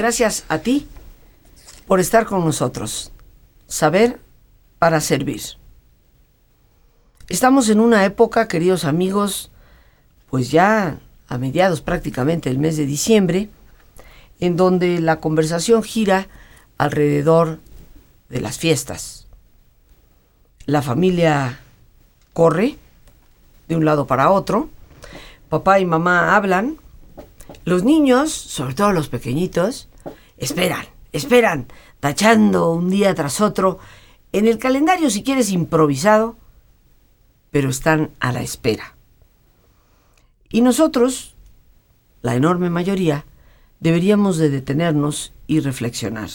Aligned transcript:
Gracias 0.00 0.46
a 0.48 0.60
ti 0.60 0.88
por 1.86 2.00
estar 2.00 2.24
con 2.24 2.42
nosotros. 2.42 3.12
Saber 3.66 4.18
para 4.78 4.98
servir. 5.02 5.42
Estamos 7.28 7.68
en 7.68 7.80
una 7.80 8.06
época, 8.06 8.48
queridos 8.48 8.86
amigos, 8.86 9.50
pues 10.30 10.50
ya 10.50 11.00
a 11.28 11.36
mediados 11.36 11.82
prácticamente 11.82 12.48
del 12.48 12.58
mes 12.58 12.78
de 12.78 12.86
diciembre, 12.86 13.50
en 14.40 14.56
donde 14.56 15.00
la 15.00 15.20
conversación 15.20 15.82
gira 15.82 16.28
alrededor 16.78 17.58
de 18.30 18.40
las 18.40 18.56
fiestas. 18.56 19.26
La 20.64 20.80
familia 20.80 21.60
corre 22.32 22.78
de 23.68 23.76
un 23.76 23.84
lado 23.84 24.06
para 24.06 24.30
otro, 24.30 24.70
papá 25.50 25.78
y 25.78 25.84
mamá 25.84 26.36
hablan, 26.36 26.78
los 27.66 27.84
niños, 27.84 28.32
sobre 28.32 28.72
todo 28.72 28.92
los 28.92 29.10
pequeñitos, 29.10 29.89
esperan, 30.40 30.86
esperan, 31.12 31.68
tachando 32.00 32.72
un 32.72 32.90
día 32.90 33.14
tras 33.14 33.40
otro, 33.40 33.78
en 34.32 34.48
el 34.48 34.58
calendario 34.58 35.10
si 35.10 35.22
quieres 35.22 35.50
improvisado, 35.50 36.36
pero 37.50 37.68
están 37.68 38.10
a 38.18 38.32
la 38.32 38.42
espera. 38.42 38.96
Y 40.48 40.62
nosotros, 40.62 41.36
la 42.22 42.34
enorme 42.34 42.70
mayoría, 42.70 43.26
deberíamos 43.78 44.38
de 44.38 44.50
detenernos 44.50 45.32
y 45.46 45.60
reflexionar. 45.60 46.30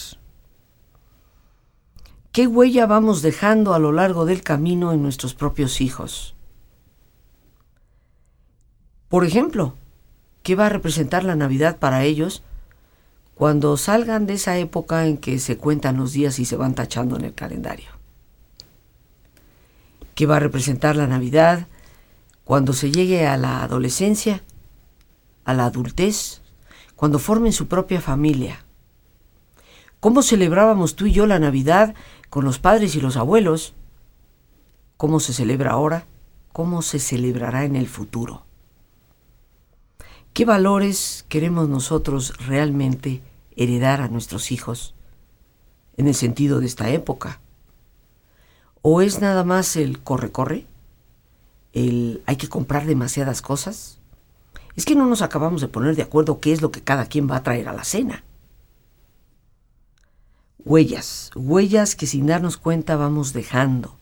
¿Qué 2.31 2.47
huella 2.47 2.86
vamos 2.86 3.22
dejando 3.22 3.73
a 3.73 3.80
lo 3.80 3.92
largo 3.92 4.25
del 4.25 4.42
camino 4.42 4.92
en 4.92 5.02
nuestros 5.02 5.34
propios 5.34 5.81
hijos? 5.81 6.36
Por 9.08 9.25
ejemplo, 9.25 9.75
¿qué 10.44 10.56
va 10.56 10.66
a 10.66 10.69
representar 10.69 11.23
la 11.23 11.36
Navidad 11.36 11.78
para 11.80 12.03
ellos 12.03 12.44
cuando 13.36 13.75
salgan 13.75 14.25
de 14.25 14.33
esa 14.33 14.58
época 14.58 15.05
en 15.05 15.17
que 15.17 15.39
se 15.39 15.58
cuentan 15.58 15.97
los 15.97 16.14
días 16.14 16.39
y 16.39 16.45
se 16.45 16.55
van 16.55 16.73
tachando 16.73 17.17
en 17.17 17.25
el 17.25 17.33
calendario? 17.33 17.89
¿Qué 20.16 20.25
va 20.25 20.38
a 20.38 20.39
representar 20.39 20.95
la 20.95 21.08
Navidad 21.08 21.67
cuando 22.45 22.72
se 22.72 22.91
llegue 22.91 23.28
a 23.28 23.36
la 23.36 23.61
adolescencia, 23.63 24.41
a 25.44 25.53
la 25.53 25.66
adultez, 25.66 26.41
cuando 26.95 27.19
formen 27.19 27.52
su 27.52 27.67
propia 27.67 28.00
familia? 28.00 28.63
¿Cómo 30.00 30.22
celebrábamos 30.22 30.95
tú 30.95 31.08
y 31.08 31.11
yo 31.11 31.25
la 31.25 31.39
Navidad 31.39 31.94
con 32.30 32.45
los 32.45 32.59
padres 32.59 32.95
y 32.95 33.02
los 33.02 33.17
abuelos? 33.17 33.73
¿Cómo 34.95 35.19
se 35.19 35.33
celebra 35.33 35.72
ahora? 35.72 36.06
¿Cómo 36.53 36.81
se 36.81 37.00
celebrará 37.00 37.66
en 37.66 37.75
el 37.75 37.88
futuro? 37.88 38.45
¿Qué 40.36 40.44
valores 40.44 41.23
queremos 41.30 41.69
nosotros 41.69 42.33
realmente 42.45 43.22
heredar 43.55 44.02
a 44.02 44.09
nuestros 44.09 44.52
hijos 44.52 44.94
en 45.95 46.09
el 46.09 46.14
sentido 46.14 46.59
de 46.59 46.66
esta 46.66 46.89
época? 46.89 47.39
¿O 48.81 49.02
es 49.02 49.22
nada 49.22 49.45
más 49.45 49.78
el 49.78 50.03
corre-corre? 50.03 50.66
¿El 51.72 52.22
hay 52.25 52.36
que 52.36 52.50
comprar 52.50 52.86
demasiadas 52.86 53.41
cosas? 53.41 54.00
Es 54.75 54.83
que 54.83 54.94
no 54.94 55.06
nos 55.06 55.22
acabamos 55.22 55.61
de 55.61 55.69
poner 55.69 55.95
de 55.95 56.02
acuerdo 56.02 56.41
qué 56.41 56.52
es 56.52 56.61
lo 56.61 56.69
que 56.69 56.83
cada 56.83 57.06
quien 57.06 57.31
va 57.31 57.38
a 57.38 57.44
traer 57.44 57.69
a 57.69 57.73
la 57.73 57.86
cena. 57.86 58.25
Huellas, 60.66 61.31
huellas 61.33 61.96
que 61.96 62.07
sin 62.07 62.25
darnos 62.25 62.57
cuenta 62.57 62.97
vamos 62.97 63.31
dejando. 63.31 63.97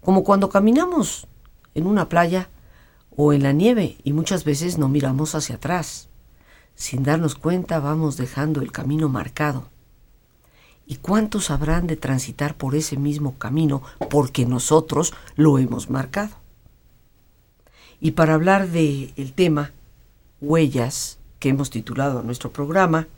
Como 0.00 0.24
cuando 0.24 0.48
caminamos 0.48 1.28
en 1.74 1.86
una 1.86 2.08
playa 2.08 2.50
o 3.16 3.32
en 3.32 3.42
la 3.42 3.52
nieve 3.52 3.96
y 4.04 4.12
muchas 4.12 4.44
veces 4.44 4.78
no 4.78 4.88
miramos 4.88 5.34
hacia 5.34 5.56
atrás. 5.56 6.08
Sin 6.74 7.02
darnos 7.02 7.34
cuenta 7.34 7.80
vamos 7.80 8.16
dejando 8.16 8.60
el 8.60 8.70
camino 8.70 9.08
marcado. 9.08 9.68
¿Y 10.86 10.96
cuántos 10.96 11.50
habrán 11.50 11.86
de 11.86 11.96
transitar 11.96 12.56
por 12.56 12.76
ese 12.76 12.96
mismo 12.96 13.38
camino 13.38 13.82
porque 14.08 14.46
nosotros 14.46 15.14
lo 15.34 15.58
hemos 15.58 15.90
marcado? 15.90 16.36
Y 17.98 18.12
para 18.12 18.34
hablar 18.34 18.68
del 18.68 19.12
el 19.16 19.32
tema 19.32 19.72
huellas 20.40 21.18
que 21.38 21.48
hemos 21.48 21.70
titulado 21.70 22.22
nuestro 22.22 22.52
programa, 22.52 23.08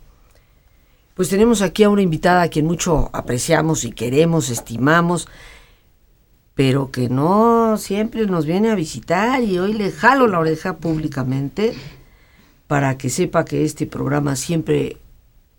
pues 1.13 1.29
tenemos 1.29 1.61
aquí 1.61 1.83
a 1.83 1.89
una 1.89 2.01
invitada 2.01 2.43
a 2.43 2.47
quien 2.47 2.65
mucho 2.65 3.09
apreciamos 3.11 3.83
y 3.83 3.91
queremos, 3.91 4.49
estimamos, 4.49 5.27
pero 6.59 6.91
que 6.91 7.07
no 7.07 7.77
siempre 7.77 8.25
nos 8.25 8.45
viene 8.45 8.69
a 8.69 8.75
visitar 8.75 9.41
y 9.41 9.57
hoy 9.59 9.71
le 9.71 9.93
jalo 9.93 10.27
la 10.27 10.39
oreja 10.39 10.75
públicamente 10.75 11.73
para 12.67 12.97
que 12.97 13.09
sepa 13.09 13.45
que 13.45 13.63
este 13.63 13.87
programa 13.87 14.35
siempre 14.35 14.97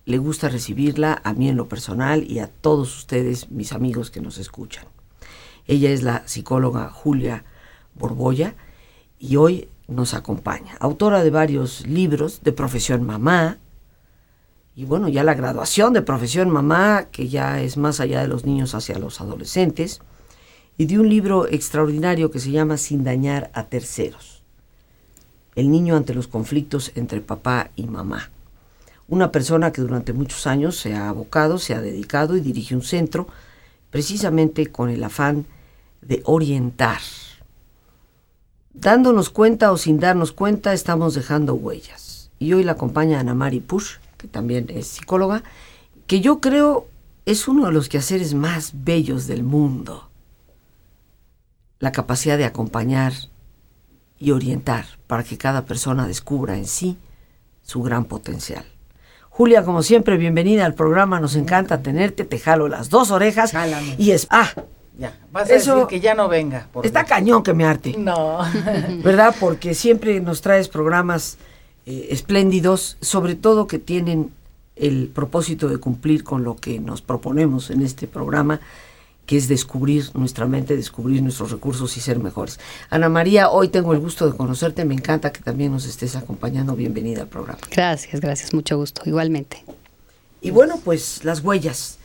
le 0.04 0.18
gusta 0.18 0.50
recibirla 0.50 1.22
a 1.24 1.32
mí 1.32 1.48
en 1.48 1.56
lo 1.56 1.70
personal 1.70 2.30
y 2.30 2.40
a 2.40 2.48
todos 2.48 2.98
ustedes, 2.98 3.50
mis 3.50 3.72
amigos 3.72 4.10
que 4.10 4.20
nos 4.20 4.36
escuchan. 4.36 4.84
Ella 5.66 5.88
es 5.88 6.02
la 6.02 6.28
psicóloga 6.28 6.90
Julia 6.90 7.46
Borbolla 7.94 8.54
y 9.18 9.36
hoy 9.36 9.68
nos 9.88 10.12
acompaña, 10.12 10.76
autora 10.80 11.24
de 11.24 11.30
varios 11.30 11.86
libros 11.86 12.42
de 12.42 12.52
profesión 12.52 13.04
mamá, 13.04 13.56
y 14.76 14.84
bueno, 14.84 15.08
ya 15.08 15.24
la 15.24 15.32
graduación 15.32 15.94
de 15.94 16.02
profesión 16.02 16.50
mamá, 16.50 17.06
que 17.10 17.30
ya 17.30 17.62
es 17.62 17.78
más 17.78 18.00
allá 18.00 18.20
de 18.20 18.28
los 18.28 18.44
niños 18.44 18.74
hacia 18.74 18.98
los 18.98 19.22
adolescentes, 19.22 20.02
y 20.80 20.86
de 20.86 20.98
un 20.98 21.10
libro 21.10 21.46
extraordinario 21.46 22.30
que 22.30 22.38
se 22.38 22.52
llama 22.52 22.78
Sin 22.78 23.04
dañar 23.04 23.50
a 23.52 23.64
terceros. 23.64 24.40
El 25.54 25.70
niño 25.70 25.94
ante 25.94 26.14
los 26.14 26.26
conflictos 26.26 26.92
entre 26.94 27.20
papá 27.20 27.68
y 27.76 27.84
mamá. 27.84 28.30
Una 29.06 29.30
persona 29.30 29.72
que 29.72 29.82
durante 29.82 30.14
muchos 30.14 30.46
años 30.46 30.78
se 30.78 30.94
ha 30.94 31.10
abocado, 31.10 31.58
se 31.58 31.74
ha 31.74 31.82
dedicado 31.82 32.34
y 32.34 32.40
dirige 32.40 32.74
un 32.74 32.80
centro 32.80 33.26
precisamente 33.90 34.68
con 34.68 34.88
el 34.88 35.04
afán 35.04 35.44
de 36.00 36.22
orientar. 36.24 37.02
Dándonos 38.72 39.28
cuenta 39.28 39.72
o 39.72 39.76
sin 39.76 40.00
darnos 40.00 40.32
cuenta, 40.32 40.72
estamos 40.72 41.12
dejando 41.12 41.52
huellas. 41.56 42.30
Y 42.38 42.54
hoy 42.54 42.64
la 42.64 42.72
acompaña 42.72 43.20
Ana 43.20 43.34
Mari 43.34 43.60
Push, 43.60 43.96
que 44.16 44.28
también 44.28 44.70
es 44.70 44.86
psicóloga, 44.86 45.42
que 46.06 46.22
yo 46.22 46.40
creo 46.40 46.88
es 47.26 47.48
uno 47.48 47.66
de 47.66 47.72
los 47.72 47.90
quehaceres 47.90 48.32
más 48.32 48.72
bellos 48.72 49.26
del 49.26 49.42
mundo 49.42 50.09
la 51.80 51.92
capacidad 51.92 52.38
de 52.38 52.44
acompañar 52.44 53.12
y 54.18 54.30
orientar 54.30 54.84
para 55.06 55.24
que 55.24 55.38
cada 55.38 55.64
persona 55.64 56.06
descubra 56.06 56.56
en 56.56 56.66
sí 56.66 56.98
su 57.62 57.82
gran 57.82 58.04
potencial. 58.04 58.64
Julia, 59.30 59.64
como 59.64 59.82
siempre, 59.82 60.18
bienvenida 60.18 60.66
al 60.66 60.74
programa, 60.74 61.18
nos 61.18 61.34
encanta 61.34 61.82
tenerte, 61.82 62.24
te 62.24 62.38
jalo 62.38 62.68
las 62.68 62.90
dos 62.90 63.10
orejas 63.10 63.52
y 63.96 64.10
es 64.10 64.26
ah, 64.30 64.52
ya, 64.98 65.18
vas 65.32 65.48
a 65.48 65.54
eso, 65.54 65.74
decir 65.74 65.88
que 65.88 66.00
ya 66.00 66.14
no 66.14 66.28
venga. 66.28 66.68
está 66.82 67.04
cañón 67.04 67.42
que 67.42 67.54
me 67.54 67.64
arte. 67.64 67.94
No. 67.96 68.40
¿Verdad? 69.02 69.34
Porque 69.40 69.72
siempre 69.72 70.20
nos 70.20 70.42
traes 70.42 70.68
programas 70.68 71.38
eh, 71.86 72.08
espléndidos, 72.10 72.98
sobre 73.00 73.34
todo 73.34 73.66
que 73.66 73.78
tienen 73.78 74.30
el 74.76 75.08
propósito 75.08 75.68
de 75.68 75.78
cumplir 75.78 76.22
con 76.22 76.44
lo 76.44 76.56
que 76.56 76.78
nos 76.78 77.00
proponemos 77.00 77.70
en 77.70 77.80
este 77.80 78.06
programa 78.06 78.60
que 79.30 79.36
es 79.36 79.46
descubrir 79.46 80.10
nuestra 80.14 80.44
mente, 80.44 80.76
descubrir 80.76 81.22
nuestros 81.22 81.52
recursos 81.52 81.96
y 81.96 82.00
ser 82.00 82.18
mejores. 82.18 82.58
Ana 82.88 83.08
María, 83.08 83.48
hoy 83.48 83.68
tengo 83.68 83.92
el 83.92 84.00
gusto 84.00 84.28
de 84.28 84.36
conocerte, 84.36 84.84
me 84.84 84.94
encanta 84.94 85.30
que 85.30 85.40
también 85.40 85.70
nos 85.70 85.86
estés 85.86 86.16
acompañando, 86.16 86.74
bienvenida 86.74 87.20
al 87.20 87.28
programa. 87.28 87.60
Gracias, 87.70 88.20
gracias, 88.20 88.52
mucho 88.52 88.76
gusto, 88.76 89.02
igualmente. 89.04 89.64
Y 90.40 90.50
bueno, 90.50 90.80
pues 90.84 91.22
las 91.22 91.44
huellas. 91.44 91.98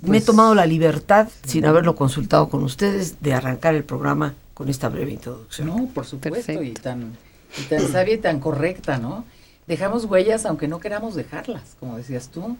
me 0.00 0.08
he 0.08 0.10
pues 0.10 0.24
tomado 0.24 0.56
la 0.56 0.66
libertad, 0.66 1.28
sin 1.46 1.66
haberlo 1.66 1.94
consultado 1.94 2.48
con 2.48 2.64
ustedes, 2.64 3.22
de 3.22 3.32
arrancar 3.32 3.76
el 3.76 3.84
programa 3.84 4.34
con 4.52 4.68
esta 4.68 4.88
breve 4.88 5.12
introducción. 5.12 5.68
No, 5.68 5.88
por 5.94 6.04
supuesto, 6.04 6.60
y 6.64 6.72
tan, 6.72 7.16
y 7.60 7.62
tan 7.62 7.92
sabia 7.92 8.14
y 8.14 8.18
tan 8.18 8.40
correcta, 8.40 8.98
¿no? 8.98 9.24
Dejamos 9.68 10.06
huellas 10.06 10.46
aunque 10.46 10.66
no 10.66 10.80
queramos 10.80 11.14
dejarlas, 11.14 11.76
como 11.78 11.96
decías 11.96 12.30
tú. 12.30 12.56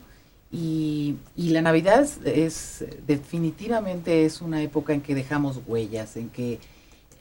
Y, 0.55 1.15
la 1.35 1.63
Navidad 1.63 2.07
es, 2.25 2.85
definitivamente 3.07 4.23
es 4.23 4.39
una 4.39 4.61
época 4.61 4.93
en 4.93 5.01
que 5.01 5.15
dejamos 5.15 5.59
huellas, 5.65 6.15
en 6.15 6.29
que 6.29 6.59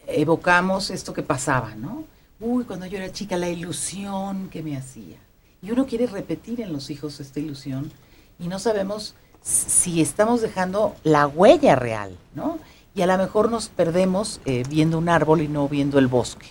evocamos 0.07 0.91
esto 0.91 1.15
que 1.15 1.23
pasaba, 1.23 1.75
¿no? 1.75 2.05
Uy, 2.41 2.65
cuando 2.65 2.85
yo 2.85 2.99
era 2.99 3.11
chica, 3.11 3.39
la 3.39 3.49
ilusión 3.49 4.51
que 4.51 4.63
me 4.63 4.77
hacía. 4.77 5.17
Y 5.63 5.71
uno 5.71 5.87
quiere 5.87 6.07
repetir 6.07 6.61
en 6.61 6.75
los 6.75 6.91
hijos 6.91 7.21
esta 7.21 7.41
ilusión 7.41 7.91
y 8.39 8.49
no 8.49 8.59
sabemos 8.59 9.15
si 9.41 10.03
estamos 10.03 10.43
dejando 10.43 10.95
la 11.03 11.27
huella 11.27 11.75
real, 11.75 12.15
¿no? 12.35 12.59
Y 12.95 13.01
a 13.01 13.07
lo 13.07 13.17
mejor 13.17 13.51
nos 13.51 13.69
perdemos 13.69 14.43
eh, 14.45 14.63
viendo 14.69 14.99
un 14.99 15.09
árbol 15.09 15.41
y 15.41 15.49
no 15.49 15.69
viendo 15.69 15.99
el 15.99 16.07
bosque. 16.07 16.49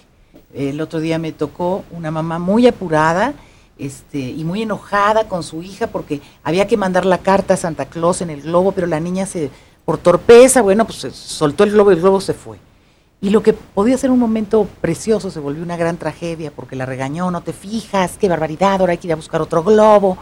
El 0.52 0.82
otro 0.82 1.00
día 1.00 1.20
me 1.20 1.32
tocó 1.32 1.84
una 1.92 2.10
mamá 2.10 2.40
muy 2.40 2.66
apurada 2.66 3.36
este, 3.82 4.20
y 4.20 4.44
muy 4.44 4.62
enojada 4.62 5.28
con 5.28 5.42
su 5.42 5.64
hija 5.64 5.88
porque 5.88 6.22
había 6.44 6.68
que 6.68 6.78
mandar 6.78 7.04
la 7.04 7.18
carta 7.18 7.56
a 7.56 7.58
Santa 7.58 7.86
Claus 7.86 8.22
en 8.22 8.30
el 8.30 8.44
globo, 8.44 8.74
pero 8.74 8.86
la 8.86 9.00
niña 9.00 9.26
se, 9.26 9.50
por 9.86 9.98
torpeza, 9.98 10.62
bueno, 10.62 10.86
pues 10.86 11.00
soltó 11.16 11.64
el 11.64 11.72
globo 11.72 11.92
y 11.92 11.96
el 11.96 12.02
globo 12.02 12.22
se 12.22 12.36
fue. 12.36 12.60
Y 13.22 13.32
lo 13.32 13.42
que 13.42 13.54
podía 13.54 13.98
ser 13.98 14.12
un 14.12 14.20
momento 14.20 14.68
precioso 14.82 15.32
se 15.32 15.40
volvió 15.40 15.64
una 15.64 15.78
gran 15.78 15.98
tragedia 15.98 16.52
porque 16.52 16.76
la 16.76 16.86
regañó, 16.86 17.32
no 17.32 17.42
te 17.42 17.54
fijas, 17.54 18.18
qué 18.20 18.30
barbaridad, 18.30 18.82
ahora 18.82 18.92
hay 18.92 19.00
que 19.00 19.08
ir 19.08 19.14
a 19.14 19.16
buscar 19.16 19.42
otro 19.42 19.64
globo. 19.64 20.20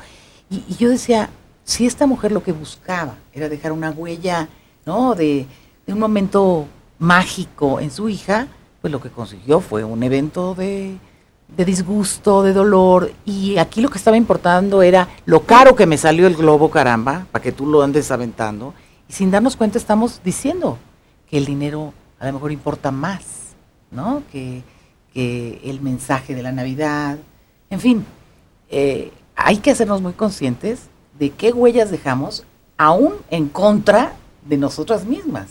Y, 0.50 0.64
yo 0.78 0.90
decía, 0.90 1.30
si 1.66 1.86
esta 1.86 2.08
mujer 2.08 2.32
lo 2.32 2.42
que 2.42 2.54
buscaba 2.54 3.16
era 3.34 3.50
dejar 3.50 3.74
una 3.74 3.92
huella, 3.92 4.48
¿no? 4.86 5.16
De 5.16 5.46
un 5.86 6.00
momento 6.00 6.66
mágico 6.98 7.82
en 7.82 7.92
su 7.92 8.08
hija, 8.08 8.48
pues 8.82 8.92
lo 8.92 9.02
que 9.02 9.10
consiguió 9.10 9.60
fue 9.60 9.84
un 9.84 10.02
evento 10.02 10.56
de, 10.56 10.98
de 11.56 11.66
disgusto, 11.66 12.44
de 12.44 12.54
dolor, 12.54 13.12
y 13.26 13.58
aquí 13.58 13.82
lo 13.82 13.90
que 13.90 13.98
estaba 13.98 14.18
importando 14.18 14.82
era 14.82 15.10
lo 15.26 15.42
caro 15.42 15.76
que 15.76 15.86
me 15.86 15.98
salió 15.98 16.28
el 16.28 16.36
globo, 16.36 16.70
caramba, 16.70 17.26
para 17.32 17.44
que 17.44 17.52
tú 17.52 17.66
lo 17.66 17.82
andes 17.82 18.12
aventando, 18.12 18.74
y 19.08 19.14
sin 19.14 19.32
darnos 19.32 19.56
cuenta 19.56 19.78
estamos 19.78 20.22
diciendo 20.24 20.78
que 21.30 21.38
el 21.38 21.46
dinero 21.46 21.94
a 22.20 22.28
lo 22.28 22.34
mejor 22.34 22.52
importa 22.52 22.92
más, 22.92 23.24
¿no? 23.92 24.24
Que, 24.32 24.62
que 25.14 25.62
el 25.64 25.82
mensaje 25.82 26.36
de 26.36 26.44
la 26.44 26.52
Navidad, 26.52 27.18
en 27.70 27.80
fin, 27.80 28.06
eh, 28.70 29.12
hay 29.36 29.58
que 29.58 29.72
hacernos 29.72 30.02
muy 30.02 30.14
conscientes 30.14 30.84
de 31.18 31.32
qué 31.32 31.52
huellas 31.52 31.92
dejamos, 31.92 32.46
aún 32.78 33.14
en 33.30 33.50
contra 33.50 34.14
de 34.46 34.58
nosotras 34.58 35.06
mismas, 35.06 35.48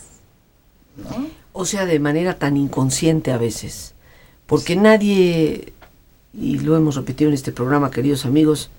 ¿no? 0.97 1.27
O 1.53 1.65
sea, 1.65 1.87
de 1.87 1.99
manera 1.99 2.39
tan 2.39 2.57
inconsciente 2.57 3.33
a 3.33 3.39
veces, 3.39 3.95
porque 4.47 4.77
nadie 4.77 5.73
y 6.33 6.59
lo 6.59 6.77
hemos 6.77 6.97
repetido 6.97 7.29
en 7.29 7.35
este 7.35 7.53
programa, 7.53 7.91
queridos 7.91 8.27
amigos, 8.27 8.71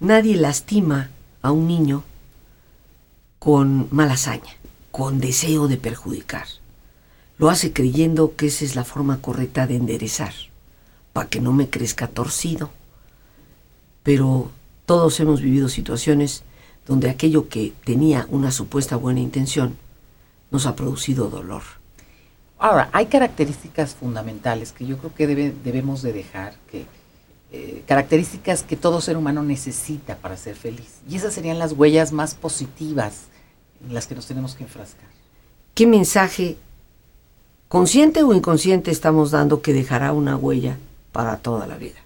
nadie 0.00 0.36
lastima 0.36 1.10
a 1.42 1.52
un 1.52 1.68
niño 1.68 2.04
con 3.38 3.88
mala 3.90 4.14
hazaña, 4.14 4.56
con 4.90 5.20
deseo 5.20 5.68
de 5.68 5.76
perjudicar. 5.76 6.46
Lo 7.38 7.50
hace 7.50 7.72
creyendo 7.72 8.34
que 8.34 8.46
esa 8.46 8.64
es 8.64 8.74
la 8.74 8.84
forma 8.84 9.20
correcta 9.20 9.66
de 9.66 9.76
enderezar, 9.76 10.32
para 11.12 11.28
que 11.28 11.40
no 11.40 11.52
me 11.52 11.70
crezca 11.70 12.08
torcido. 12.08 12.70
Pero 14.02 14.50
todos 14.86 15.20
hemos 15.20 15.40
vivido 15.40 15.68
situaciones 15.68 16.42
donde 16.86 17.10
aquello 17.10 17.48
que 17.48 17.72
tenía 17.84 18.26
una 18.30 18.50
supuesta 18.50 18.96
buena 18.96 19.20
intención 19.20 19.76
nos 20.50 20.66
ha 20.66 20.74
producido 20.74 21.28
dolor. 21.28 21.62
Ahora, 22.58 22.88
hay 22.92 23.06
características 23.06 23.94
fundamentales 23.94 24.72
que 24.72 24.84
yo 24.84 24.98
creo 24.98 25.14
que 25.14 25.26
debe, 25.26 25.54
debemos 25.64 26.02
de 26.02 26.12
dejar, 26.12 26.54
que 26.70 26.86
eh, 27.50 27.82
características 27.86 28.62
que 28.62 28.76
todo 28.76 29.00
ser 29.00 29.16
humano 29.16 29.42
necesita 29.42 30.16
para 30.16 30.36
ser 30.36 30.56
feliz. 30.56 30.96
Y 31.08 31.16
esas 31.16 31.32
serían 31.32 31.58
las 31.58 31.72
huellas 31.72 32.12
más 32.12 32.34
positivas 32.34 33.22
en 33.86 33.94
las 33.94 34.06
que 34.06 34.14
nos 34.14 34.26
tenemos 34.26 34.54
que 34.54 34.64
enfrascar. 34.64 35.08
¿Qué 35.74 35.86
mensaje, 35.86 36.56
consciente 37.68 38.22
o 38.24 38.34
inconsciente, 38.34 38.90
estamos 38.90 39.30
dando 39.30 39.62
que 39.62 39.72
dejará 39.72 40.12
una 40.12 40.36
huella 40.36 40.76
para 41.12 41.36
toda 41.38 41.66
la 41.66 41.76
vida? 41.76 42.00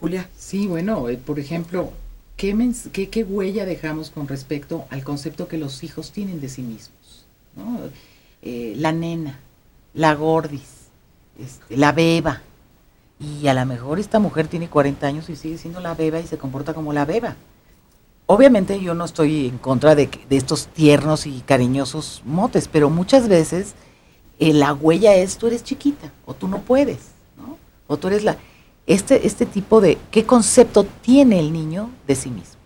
Julia. 0.00 0.28
Sí, 0.36 0.66
bueno, 0.66 1.08
eh, 1.08 1.16
por 1.16 1.38
ejemplo, 1.38 1.92
¿qué, 2.36 2.74
qué, 2.92 3.08
¿qué, 3.08 3.22
huella 3.22 3.64
dejamos 3.64 4.10
con 4.10 4.26
respecto 4.26 4.84
al 4.90 5.04
concepto 5.04 5.46
que 5.46 5.56
los 5.56 5.84
hijos 5.84 6.10
tienen 6.10 6.40
de 6.40 6.48
sí 6.48 6.62
mismos? 6.62 7.24
¿no? 7.56 7.78
Eh, 8.42 8.74
la 8.76 8.90
nena, 8.90 9.38
la 9.94 10.14
gordis, 10.14 10.88
este, 11.38 11.76
la 11.76 11.92
beba. 11.92 12.42
Y 13.20 13.46
a 13.46 13.54
lo 13.54 13.64
mejor 13.66 14.00
esta 14.00 14.18
mujer 14.18 14.48
tiene 14.48 14.68
40 14.68 15.06
años 15.06 15.30
y 15.30 15.36
sigue 15.36 15.58
siendo 15.58 15.78
la 15.78 15.94
beba 15.94 16.18
y 16.18 16.26
se 16.26 16.38
comporta 16.38 16.74
como 16.74 16.92
la 16.92 17.04
beba. 17.04 17.36
Obviamente 18.26 18.80
yo 18.80 18.94
no 18.94 19.04
estoy 19.04 19.46
en 19.46 19.58
contra 19.58 19.94
de, 19.94 20.08
estos 20.30 20.66
tiernos 20.66 21.26
y 21.26 21.40
cariñosos 21.42 22.22
motes, 22.24 22.66
pero 22.66 22.90
muchas 22.90 23.28
veces 23.28 23.74
eh, 24.40 24.52
la 24.52 24.72
huella 24.72 25.14
es 25.14 25.38
tú 25.38 25.46
eres 25.46 25.62
chiquita 25.62 26.10
o 26.26 26.34
tú 26.34 26.48
no 26.48 26.62
puedes, 26.62 26.98
¿no? 27.36 27.58
O 27.86 27.96
tú 27.96 28.08
eres 28.08 28.24
la... 28.24 28.38
Este, 28.88 29.24
este 29.24 29.46
tipo 29.46 29.80
de... 29.80 29.98
¿Qué 30.10 30.24
concepto 30.24 30.84
tiene 31.02 31.38
el 31.38 31.52
niño 31.52 31.90
de 32.08 32.16
sí 32.16 32.30
mismo? 32.30 32.56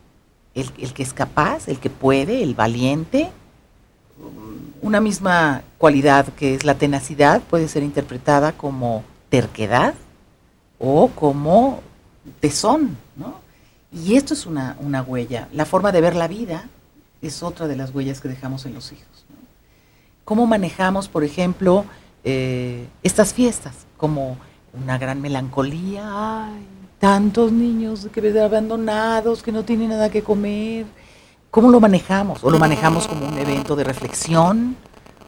El, 0.55 0.71
el 0.79 0.95
que 0.95 1.03
es 1.03 1.13
capaz, 1.13 1.69
el 1.69 1.79
que 1.79 1.91
puede, 1.91 2.43
el 2.43 2.55
valiente, 2.55 3.31
una 4.83 5.01
misma 5.01 5.63
cualidad 5.79 6.27
que 6.35 6.55
es 6.55 6.65
la 6.65 6.75
tenacidad 6.75 7.41
puede 7.43 7.69
ser 7.69 7.83
interpretada 7.83 8.53
como 8.53 9.05
terquedad 9.29 9.95
o 10.79 11.09
como 11.09 11.81
tesón, 12.41 12.97
¿no? 13.17 13.41
Y 13.93 14.17
esto 14.17 14.35
es 14.35 14.47
una, 14.47 14.77
una, 14.81 15.03
huella. 15.03 15.49
La 15.53 15.65
forma 15.65 15.93
de 15.93 16.01
ver 16.01 16.17
la 16.17 16.29
vida 16.29 16.69
es 17.23 17.43
otra 17.43 17.67
de 17.67 17.77
las 17.77 17.95
huellas 17.95 18.21
que 18.21 18.29
dejamos 18.29 18.67
en 18.67 18.75
los 18.75 18.93
hijos. 18.93 19.25
¿Cómo 20.25 20.47
manejamos, 20.47 21.09
por 21.09 21.25
ejemplo, 21.25 21.85
eh, 22.25 22.89
estas 23.03 23.33
fiestas? 23.33 23.75
Como 23.97 24.37
una 24.75 24.99
gran 24.99 25.21
melancolía, 25.21 26.03
ay, 26.05 26.67
tantos 26.99 27.53
niños 27.53 28.09
que 28.13 28.41
abandonados, 28.41 29.43
que 29.43 29.53
no 29.53 29.65
tienen 29.65 29.91
nada 29.91 30.11
que 30.11 30.23
comer, 30.23 30.87
¿Cómo 31.57 31.71
lo 31.71 31.81
manejamos? 31.81 32.45
¿O 32.45 32.51
lo 32.51 32.59
manejamos 32.59 33.09
como 33.09 33.27
un 33.27 33.39
evento 33.39 33.77
de 33.77 33.83
reflexión? 33.83 34.77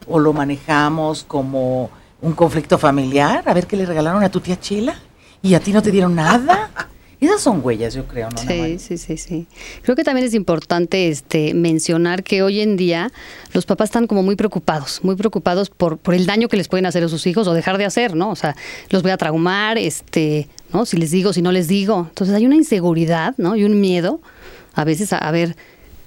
¿O 0.07 0.19
lo 0.19 0.35
manejamos 0.35 1.25
como 1.25 1.89
un 2.21 2.33
conflicto 2.35 2.77
familiar? 2.77 3.45
A 3.47 3.55
ver 3.55 3.67
qué 3.67 3.79
le 3.79 3.87
regalaron 3.87 4.23
a 4.23 4.29
tu 4.29 4.41
tía 4.41 4.61
Chela 4.61 5.01
y 5.41 5.55
a 5.55 5.61
ti 5.61 5.73
no 5.73 5.81
te 5.81 5.91
dieron 5.91 6.15
nada. 6.15 6.69
Esas 7.19 7.41
son 7.41 7.63
huellas, 7.65 7.95
yo 7.95 8.07
creo, 8.07 8.29
¿no? 8.29 8.37
Sí, 8.37 8.79
sí, 8.79 8.99
sí, 8.99 9.17
sí. 9.17 9.47
Creo 9.81 9.97
que 9.97 10.05
también 10.05 10.27
es 10.27 10.35
importante 10.35 11.09
este, 11.09 11.55
mencionar 11.55 12.23
que 12.23 12.43
hoy 12.43 12.61
en 12.61 12.77
día 12.77 13.11
los 13.55 13.65
papás 13.65 13.87
están 13.87 14.07
como 14.07 14.23
muy 14.23 14.37
preocupados, 14.37 15.01
muy 15.03 15.17
preocupados 15.17 15.71
por, 15.71 15.97
por 15.97 16.13
el 16.13 16.27
daño 16.27 16.49
que 16.49 16.59
les 16.59 16.69
pueden 16.69 16.85
hacer 16.85 17.03
a 17.05 17.09
sus 17.09 17.27
hijos 17.27 17.49
o 17.49 17.55
dejar 17.55 17.79
de 17.79 17.87
hacer, 17.87 18.15
¿no? 18.15 18.29
O 18.29 18.37
sea, 18.37 18.55
los 18.91 19.03
voy 19.03 19.13
a 19.13 19.17
traumar, 19.17 19.79
este, 19.79 20.47
¿no? 20.75 20.85
Si 20.85 20.99
les 20.99 21.11
digo, 21.11 21.33
si 21.33 21.41
no 21.41 21.53
les 21.53 21.69
digo. 21.69 22.05
Entonces 22.07 22.37
hay 22.37 22.45
una 22.45 22.57
inseguridad, 22.57 23.33
¿no? 23.39 23.57
Y 23.57 23.65
un 23.65 23.81
miedo 23.81 24.21
a 24.75 24.85
veces 24.85 25.15
a, 25.15 25.17
a 25.17 25.31
ver 25.31 25.57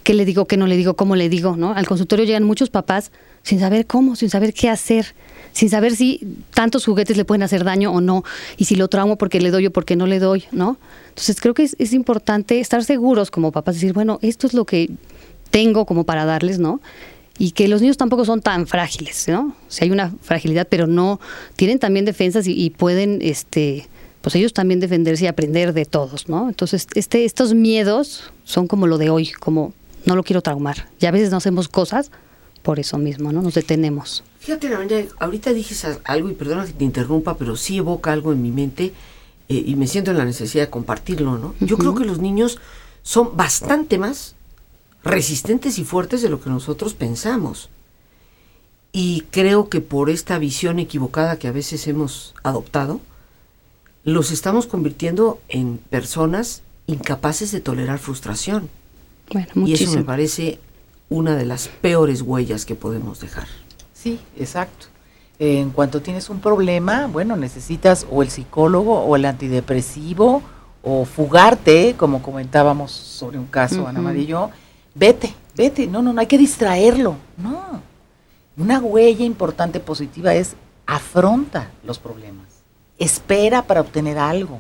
qué 0.04 0.14
le 0.14 0.26
digo, 0.26 0.46
qué 0.46 0.58
no 0.58 0.68
le 0.68 0.78
digo, 0.78 0.96
cómo 0.96 1.16
le 1.16 1.30
digo, 1.30 1.56
¿no? 1.56 1.74
Al 1.74 1.88
consultorio 1.88 2.26
llegan 2.26 2.44
muchos 2.44 2.70
papás 2.70 3.12
sin 3.44 3.60
saber 3.60 3.86
cómo, 3.86 4.16
sin 4.16 4.30
saber 4.30 4.54
qué 4.54 4.70
hacer, 4.70 5.14
sin 5.52 5.70
saber 5.70 5.96
si 5.96 6.38
tantos 6.54 6.86
juguetes 6.86 7.18
le 7.18 7.26
pueden 7.26 7.44
hacer 7.44 7.64
daño 7.64 7.92
o 7.92 8.02
no, 8.02 8.24
y 8.58 8.66
si 8.66 8.76
lo 8.76 8.88
traumo 8.88 9.18
porque 9.18 9.42
le 9.42 9.52
doy 9.52 9.68
o 9.68 9.72
porque 9.72 9.96
no 9.96 10.08
le 10.08 10.20
doy, 10.20 10.46
¿no? 10.52 10.78
Entonces 11.10 11.40
creo 11.42 11.54
que 11.54 11.64
es, 11.64 11.76
es 11.80 11.94
importante 11.94 12.60
estar 12.60 12.84
seguros 12.84 13.32
como 13.32 13.52
papás, 13.52 13.76
decir, 13.76 13.94
bueno, 13.94 14.20
esto 14.22 14.48
es 14.48 14.54
lo 14.54 14.66
que 14.66 14.90
tengo 15.50 15.86
como 15.86 16.04
para 16.04 16.26
darles, 16.26 16.60
¿no? 16.60 16.82
Y 17.38 17.52
que 17.52 17.68
los 17.68 17.82
niños 17.82 17.98
tampoco 17.98 18.26
son 18.26 18.42
tan 18.42 18.68
frágiles, 18.68 19.28
¿no? 19.28 19.56
Si 19.68 19.84
hay 19.84 19.92
una 19.92 20.14
fragilidad, 20.22 20.68
pero 20.70 20.88
no, 20.88 21.20
tienen 21.56 21.80
también 21.80 22.06
defensas 22.06 22.48
y, 22.48 22.54
y 22.54 22.70
pueden, 22.70 23.20
este, 23.22 23.88
pues 24.22 24.36
ellos 24.36 24.54
también 24.54 24.80
defenderse 24.80 25.26
y 25.26 25.28
aprender 25.28 25.74
de 25.74 25.86
todos, 25.86 26.30
¿no? 26.30 26.48
Entonces, 26.48 26.88
este, 26.94 27.26
estos 27.26 27.54
miedos 27.54 28.32
son 28.44 28.68
como 28.68 28.86
lo 28.88 28.98
de 28.98 29.10
hoy, 29.10 29.32
como 29.32 29.74
no 30.06 30.16
lo 30.16 30.24
quiero 30.24 30.42
traumar. 30.42 30.90
Y 31.00 31.06
a 31.06 31.12
veces 31.12 31.32
no 31.32 31.38
hacemos 31.38 31.68
cosas 31.68 32.12
por 32.62 32.80
eso 32.80 32.98
mismo, 32.98 33.32
¿no? 33.32 33.42
Nos 33.42 33.56
detenemos. 33.56 34.24
Fíjate, 34.40 34.70
ahorita 35.20 35.54
dijiste 35.54 35.88
algo, 36.04 36.30
y 36.30 36.34
perdona 36.34 36.66
que 36.66 36.74
te 36.74 36.84
interrumpa, 36.84 37.38
pero 37.38 37.56
sí 37.56 37.78
evoca 37.78 38.12
algo 38.12 38.32
en 38.32 38.42
mi 38.42 38.52
mente 38.52 38.94
eh, 39.50 39.64
y 39.66 39.76
me 39.76 39.88
siento 39.88 40.12
en 40.12 40.18
la 40.18 40.26
necesidad 40.26 40.66
de 40.66 40.70
compartirlo, 40.70 41.38
¿no? 41.38 41.56
Yo 41.60 41.78
creo 41.78 41.96
que 41.96 42.06
los 42.06 42.20
niños 42.20 42.60
son 43.04 43.36
bastante 43.36 43.98
más 43.98 44.36
resistentes 45.04 45.80
y 45.80 45.84
fuertes 45.84 46.22
de 46.22 46.30
lo 46.30 46.42
que 46.42 46.50
nosotros 46.50 46.94
pensamos. 46.94 47.70
Y 48.92 49.22
creo 49.32 49.70
que 49.70 49.82
por 49.82 50.10
esta 50.10 50.38
visión 50.38 50.80
equivocada 50.80 51.40
que 51.40 51.48
a 51.48 51.52
veces 51.52 51.88
hemos 51.88 52.34
adoptado, 52.44 53.00
los 54.04 54.32
estamos 54.32 54.68
convirtiendo 54.68 55.40
en 55.48 55.78
personas 55.78 56.64
incapaces 56.88 57.52
de 57.52 57.62
tolerar 57.62 58.00
frustración. 58.00 58.70
Bueno, 59.32 59.68
y 59.68 59.74
eso 59.74 59.92
me 59.96 60.04
parece 60.04 60.60
una 61.10 61.36
de 61.36 61.46
las 61.46 61.68
peores 61.68 62.22
huellas 62.22 62.66
que 62.66 62.76
podemos 62.76 63.20
dejar. 63.20 63.48
Sí, 63.94 64.20
exacto. 64.38 64.88
En 65.40 65.72
cuanto 65.72 66.02
tienes 66.02 66.30
un 66.30 66.40
problema, 66.40 67.08
bueno, 67.08 67.36
necesitas 67.36 68.06
o 68.10 68.22
el 68.22 68.30
psicólogo 68.30 69.00
o 69.00 69.16
el 69.16 69.26
antidepresivo 69.26 70.42
o 70.84 71.06
fugarte, 71.06 71.96
como 71.98 72.22
comentábamos 72.22 72.92
sobre 72.92 73.38
un 73.38 73.48
caso, 73.48 73.82
uh 73.82 73.86
-huh. 73.86 73.90
Ana 73.90 74.02
María 74.02 74.24
y 74.24 74.28
yo, 74.28 74.50
vete, 74.96 75.34
vete, 75.56 75.88
no, 75.88 76.02
no, 76.02 76.14
no 76.14 76.22
hay 76.22 76.28
que 76.28 76.38
distraerlo, 76.38 77.16
no. 77.38 77.82
Una 78.58 78.80
huella 78.80 79.26
importante 79.26 79.80
positiva 79.80 80.34
es 80.34 80.56
afronta 80.86 81.72
los 81.84 82.00
problemas, 82.00 82.48
espera 82.98 83.62
para 83.64 83.82
obtener 83.82 84.18
algo, 84.18 84.60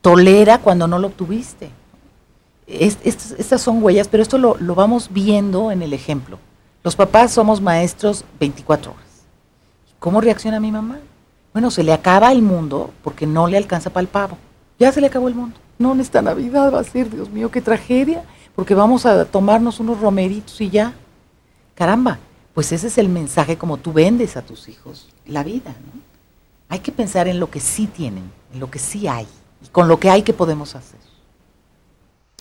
tolera 0.00 0.58
cuando 0.58 0.86
no 0.86 0.98
lo 0.98 1.08
obtuviste 1.08 1.70
es, 2.72 2.98
es, 3.04 3.32
estas 3.38 3.60
son 3.60 3.82
huellas, 3.82 4.08
pero 4.08 4.22
esto 4.22 4.38
lo, 4.38 4.56
lo, 4.58 4.74
vamos 4.74 5.08
viendo 5.12 5.70
en 5.70 5.82
el 5.82 5.92
ejemplo. 5.92 6.38
Los 6.82 6.96
papás 6.96 7.32
somos 7.32 7.60
maestros 7.60 8.24
24 8.40 8.92
horas. 8.92 9.04
¿Cómo 9.98 10.20
reacciona 10.20 10.58
mi 10.58 10.72
mamá? 10.72 10.98
Bueno, 11.52 11.70
se 11.70 11.82
le 11.82 11.92
acaba 11.92 12.32
el 12.32 12.42
mundo 12.42 12.90
porque 13.04 13.26
no 13.26 13.46
le 13.46 13.56
alcanza 13.56 13.90
para 13.90 14.02
el 14.02 14.08
pavo. 14.08 14.38
Ya 14.78 14.90
se 14.90 15.00
le 15.00 15.06
acabó 15.06 15.28
el 15.28 15.34
mundo. 15.34 15.56
No, 15.78 15.92
en 15.92 16.00
esta 16.00 16.22
Navidad 16.22 16.72
va 16.72 16.80
a 16.80 16.84
ser, 16.84 17.10
Dios 17.10 17.30
mío, 17.30 17.50
qué 17.50 17.60
tragedia, 17.60 18.24
porque 18.54 18.74
vamos 18.74 19.06
a 19.06 19.24
tomarnos 19.24 19.80
unos 19.80 20.00
romeritos 20.00 20.60
y 20.60 20.70
ya. 20.70 20.94
Caramba, 21.74 22.18
pues 22.54 22.72
ese 22.72 22.88
es 22.88 22.98
el 22.98 23.08
mensaje 23.08 23.56
como 23.56 23.76
tú 23.76 23.92
vendes 23.92 24.36
a 24.36 24.42
tus 24.42 24.68
hijos 24.68 25.08
la 25.26 25.42
vida, 25.42 25.70
¿no? 25.70 26.00
Hay 26.68 26.80
que 26.80 26.92
pensar 26.92 27.28
en 27.28 27.38
lo 27.38 27.50
que 27.50 27.60
sí 27.60 27.86
tienen, 27.86 28.30
en 28.52 28.60
lo 28.60 28.70
que 28.70 28.78
sí 28.78 29.06
hay, 29.06 29.26
y 29.62 29.68
con 29.68 29.88
lo 29.88 30.00
que 30.00 30.08
hay 30.08 30.22
que 30.22 30.32
podemos 30.32 30.74
hacer. 30.74 30.98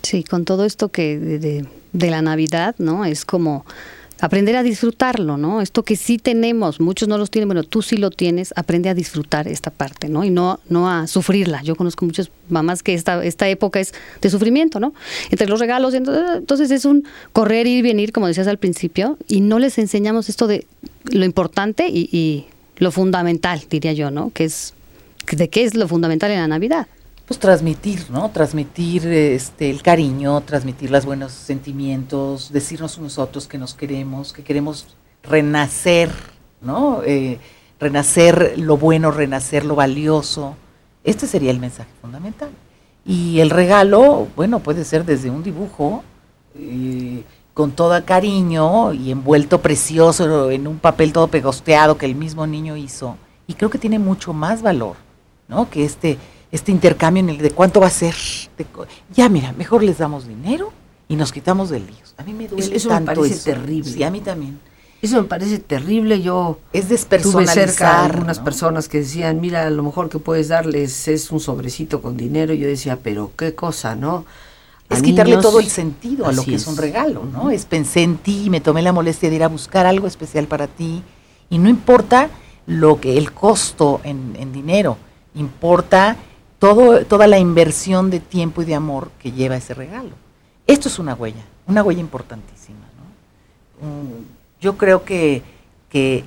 Sí, 0.01 0.23
con 0.23 0.45
todo 0.45 0.65
esto 0.65 0.89
que 0.89 1.17
de, 1.17 2.09
la 2.09 2.21
Navidad, 2.21 2.75
¿no? 2.79 3.05
Es 3.05 3.25
como 3.25 3.65
aprender 4.19 4.55
a 4.55 4.63
disfrutarlo, 4.63 5.37
¿no? 5.37 5.61
Esto 5.61 5.83
que 5.83 5.95
sí 5.95 6.17
tenemos, 6.17 6.79
muchos 6.79 7.07
no 7.07 7.17
los 7.17 7.31
tienen, 7.31 7.47
bueno, 7.47 7.63
tú 7.63 7.81
sí 7.81 7.97
lo 7.97 8.11
tienes, 8.11 8.53
aprende 8.55 8.89
a 8.89 8.93
disfrutar 8.93 9.47
esta 9.47 9.71
parte, 9.71 10.09
¿no? 10.09 10.23
Y 10.23 10.29
no, 10.29 10.59
no 10.69 10.89
a 10.89 11.07
sufrirla. 11.07 11.61
Yo 11.63 11.75
conozco 11.75 12.05
muchas 12.05 12.29
mamás 12.49 12.83
que 12.83 12.93
esta, 12.93 13.23
esta 13.23 13.47
época 13.49 13.79
es 13.79 13.93
de 14.21 14.29
sufrimiento, 14.29 14.79
¿no? 14.79 14.93
Entre 15.31 15.47
los 15.47 15.59
regalos, 15.59 15.93
entonces 15.93 16.71
es 16.71 16.85
un 16.85 17.03
correr, 17.33 17.67
ir 17.67 17.83
venir, 17.83 18.11
como 18.11 18.27
decías 18.27 18.47
al 18.47 18.57
principio, 18.57 19.17
y 19.27 19.41
no 19.41 19.59
les 19.59 19.77
enseñamos 19.77 20.29
esto 20.29 20.47
de 20.47 20.65
lo 21.11 21.25
importante 21.25 21.87
y, 21.87 22.09
y 22.11 22.45
lo 22.77 22.91
fundamental, 22.91 23.63
diría 23.69 23.93
yo, 23.93 24.11
¿no? 24.11 24.31
Que 24.31 24.45
es, 24.45 24.73
de 25.31 25.49
qué 25.49 25.63
es 25.63 25.75
lo 25.75 25.87
fundamental 25.87 26.31
en 26.31 26.39
la 26.39 26.47
Navidad 26.47 26.87
pues 27.31 27.39
transmitir, 27.39 28.07
¿no? 28.09 28.29
Transmitir 28.29 29.07
este 29.07 29.69
el 29.69 29.81
cariño, 29.81 30.41
transmitir 30.41 30.91
los 30.91 31.05
buenos 31.05 31.31
sentimientos, 31.31 32.51
decirnos 32.51 32.99
nosotros 32.99 33.47
que 33.47 33.57
nos 33.57 33.73
queremos, 33.73 34.33
que 34.33 34.43
queremos 34.43 34.87
renacer, 35.23 36.11
¿no? 36.59 37.01
Eh, 37.05 37.39
renacer 37.79 38.55
lo 38.57 38.75
bueno, 38.75 39.11
renacer 39.11 39.63
lo 39.63 39.75
valioso. 39.75 40.57
Este 41.05 41.25
sería 41.25 41.51
el 41.51 41.59
mensaje 41.61 41.89
fundamental. 42.01 42.49
Y 43.05 43.39
el 43.39 43.49
regalo, 43.49 44.27
bueno, 44.35 44.59
puede 44.59 44.83
ser 44.83 45.05
desde 45.05 45.29
un 45.29 45.41
dibujo, 45.41 46.03
eh, 46.55 47.23
con 47.53 47.71
todo 47.71 48.03
cariño 48.03 48.91
y 48.91 49.09
envuelto 49.09 49.61
precioso 49.61 50.51
en 50.51 50.67
un 50.67 50.79
papel 50.79 51.13
todo 51.13 51.29
pegosteado 51.29 51.97
que 51.97 52.07
el 52.07 52.15
mismo 52.15 52.45
niño 52.45 52.75
hizo. 52.75 53.15
Y 53.47 53.53
creo 53.53 53.69
que 53.69 53.77
tiene 53.77 53.99
mucho 53.99 54.33
más 54.33 54.61
valor, 54.61 54.97
¿no? 55.47 55.69
Que 55.69 55.85
este 55.85 56.17
este 56.51 56.71
intercambio 56.71 57.21
en 57.21 57.29
el 57.29 57.37
de 57.37 57.51
cuánto 57.51 57.79
va 57.79 57.87
a 57.87 57.91
ser. 57.91 58.15
ya, 59.13 59.29
mira, 59.29 59.53
mejor 59.53 59.83
les 59.83 59.97
damos 59.97 60.27
dinero 60.27 60.71
y 61.07 61.15
nos 61.15 61.31
quitamos 61.31 61.69
de 61.69 61.79
líos. 61.79 62.13
A 62.17 62.23
mí 62.23 62.33
me 62.33 62.47
duele 62.47 62.75
eso 62.75 62.89
tanto 62.89 63.11
me 63.11 63.17
parece 63.17 63.51
terrible. 63.51 63.89
Sí, 63.89 64.03
a 64.03 64.11
mí 64.11 64.21
también. 64.21 64.59
Eso 65.01 65.21
me 65.21 65.27
parece 65.27 65.59
terrible. 65.59 66.21
Yo 66.21 66.59
es 66.73 66.89
despersonalizar. 66.89 67.55
Tuve 67.55 67.67
cerca 67.67 68.01
a 68.01 68.05
algunas 68.05 68.39
personas 68.39 68.87
que 68.87 68.99
decían, 68.99 69.41
mira, 69.41 69.69
lo 69.69 69.81
mejor 69.81 70.09
que 70.09 70.19
puedes 70.19 70.49
darles 70.49 71.07
es 71.07 71.31
un 71.31 71.39
sobrecito 71.39 72.01
con 72.01 72.17
dinero. 72.17 72.53
Y 72.53 72.59
yo 72.59 72.67
decía, 72.67 72.99
pero 73.01 73.31
qué 73.35 73.55
cosa, 73.55 73.95
¿no? 73.95 74.25
es 74.89 75.01
quitarle 75.01 75.37
todo 75.37 75.61
el 75.61 75.69
sentido 75.69 76.27
a 76.27 76.33
lo 76.33 76.43
que 76.43 76.55
es. 76.55 76.67
un 76.67 76.75
regalo, 76.75 77.23
¿no? 77.23 77.49
Es 77.49 77.65
pensé 77.65 78.03
en 78.03 78.17
ti, 78.17 78.49
me 78.49 78.59
tomé 78.59 78.81
la 78.81 78.91
molestia 78.91 79.29
de 79.29 79.37
ir 79.37 79.43
a 79.43 79.47
buscar 79.47 79.85
algo 79.85 80.05
especial 80.05 80.47
para 80.47 80.67
ti. 80.67 81.01
Y 81.49 81.57
no 81.59 81.69
importa 81.69 82.29
lo 82.67 82.99
que 82.99 83.17
el 83.17 83.31
costo 83.31 84.01
en, 84.03 84.35
en 84.37 84.51
dinero, 84.51 84.97
importa 85.33 86.17
toda 86.61 87.25
la 87.25 87.39
inversión 87.39 88.11
de 88.11 88.19
tiempo 88.19 88.61
y 88.61 88.65
de 88.65 88.75
amor 88.75 89.09
que 89.19 89.31
lleva 89.31 89.55
ese 89.55 89.73
regalo. 89.73 90.11
Esto 90.67 90.89
es 90.89 90.99
una 90.99 91.15
huella, 91.15 91.43
una 91.65 91.81
huella 91.81 92.01
importantísima. 92.01 92.77
yo 94.59 94.77
creo 94.77 95.03
que, 95.03 95.41
que, 95.89 96.23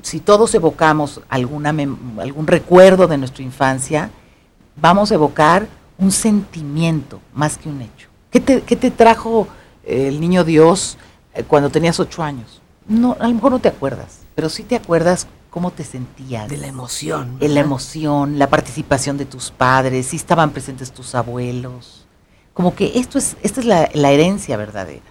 si 0.00 0.20
todos 0.20 0.54
evocamos 0.54 1.20
algún 1.28 2.46
recuerdo 2.46 3.08
de 3.08 3.18
nuestra 3.18 3.42
infancia, 3.42 4.10
vamos 4.80 5.10
a 5.10 5.14
evocar 5.14 5.66
un 5.98 6.12
sentimiento 6.12 7.20
más 7.34 7.58
que 7.58 7.68
un 7.68 7.82
hecho. 7.82 8.08
¿Qué 8.30 8.40
te, 8.40 8.60
te 8.60 8.90
trajo 8.92 9.48
el 9.84 10.20
niño 10.20 10.44
Dios 10.44 10.96
eh, 11.34 11.42
cuando 11.42 11.70
tenías 11.70 11.98
ocho 11.98 12.22
años? 12.22 12.62
No, 12.86 13.16
a 13.18 13.26
lo 13.26 13.34
mejor 13.34 13.50
no 13.50 13.58
te 13.58 13.68
acuerdas, 13.68 14.20
pero 14.36 14.48
sí 14.48 14.62
te 14.62 14.76
acuerdas 14.76 15.26
cómo 15.52 15.70
te 15.70 15.84
sentías. 15.84 16.48
De 16.48 16.56
la 16.56 16.66
emoción. 16.66 17.38
De 17.38 17.48
la 17.48 17.60
emoción, 17.60 18.38
la 18.38 18.48
participación 18.48 19.18
de 19.18 19.26
tus 19.26 19.50
padres, 19.50 20.06
si 20.06 20.16
estaban 20.16 20.50
presentes 20.50 20.92
tus 20.92 21.14
abuelos. 21.14 22.06
Como 22.54 22.74
que 22.74 22.92
esto 22.94 23.18
es, 23.18 23.36
esta 23.42 23.60
es 23.60 23.66
la, 23.66 24.10
herencia 24.10 24.56
verdadera. 24.56 25.04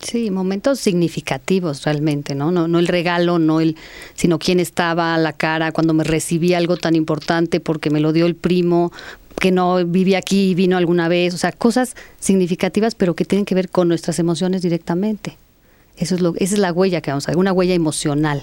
Sí, 0.00 0.30
momentos 0.32 0.80
significativos 0.80 1.84
realmente, 1.84 2.34
¿no? 2.34 2.50
¿no? 2.50 2.66
No 2.66 2.80
el 2.80 2.88
regalo, 2.88 3.38
no 3.38 3.60
el, 3.60 3.76
sino 4.14 4.40
quién 4.40 4.58
estaba 4.58 5.14
a 5.14 5.18
la 5.18 5.34
cara 5.34 5.70
cuando 5.70 5.94
me 5.94 6.02
recibí 6.02 6.52
algo 6.52 6.76
tan 6.76 6.96
importante 6.96 7.60
porque 7.60 7.90
me 7.90 8.00
lo 8.00 8.12
dio 8.12 8.26
el 8.26 8.34
primo, 8.34 8.90
que 9.38 9.52
no 9.52 9.84
vivía 9.84 10.18
aquí 10.18 10.50
y 10.50 10.54
vino 10.54 10.78
alguna 10.78 11.06
vez, 11.06 11.32
o 11.34 11.38
sea, 11.38 11.52
cosas 11.52 11.94
significativas 12.18 12.96
pero 12.96 13.14
que 13.14 13.24
tienen 13.24 13.44
que 13.44 13.54
ver 13.54 13.70
con 13.70 13.86
nuestras 13.86 14.18
emociones 14.18 14.62
directamente. 14.62 15.36
Eso 15.96 16.16
es 16.16 16.22
lo, 16.22 16.34
esa 16.36 16.54
es 16.54 16.60
la 16.60 16.72
huella 16.72 17.00
que 17.02 17.12
vamos 17.12 17.28
a 17.28 17.30
ver, 17.30 17.38
una 17.38 17.52
huella 17.52 17.74
emocional 17.74 18.42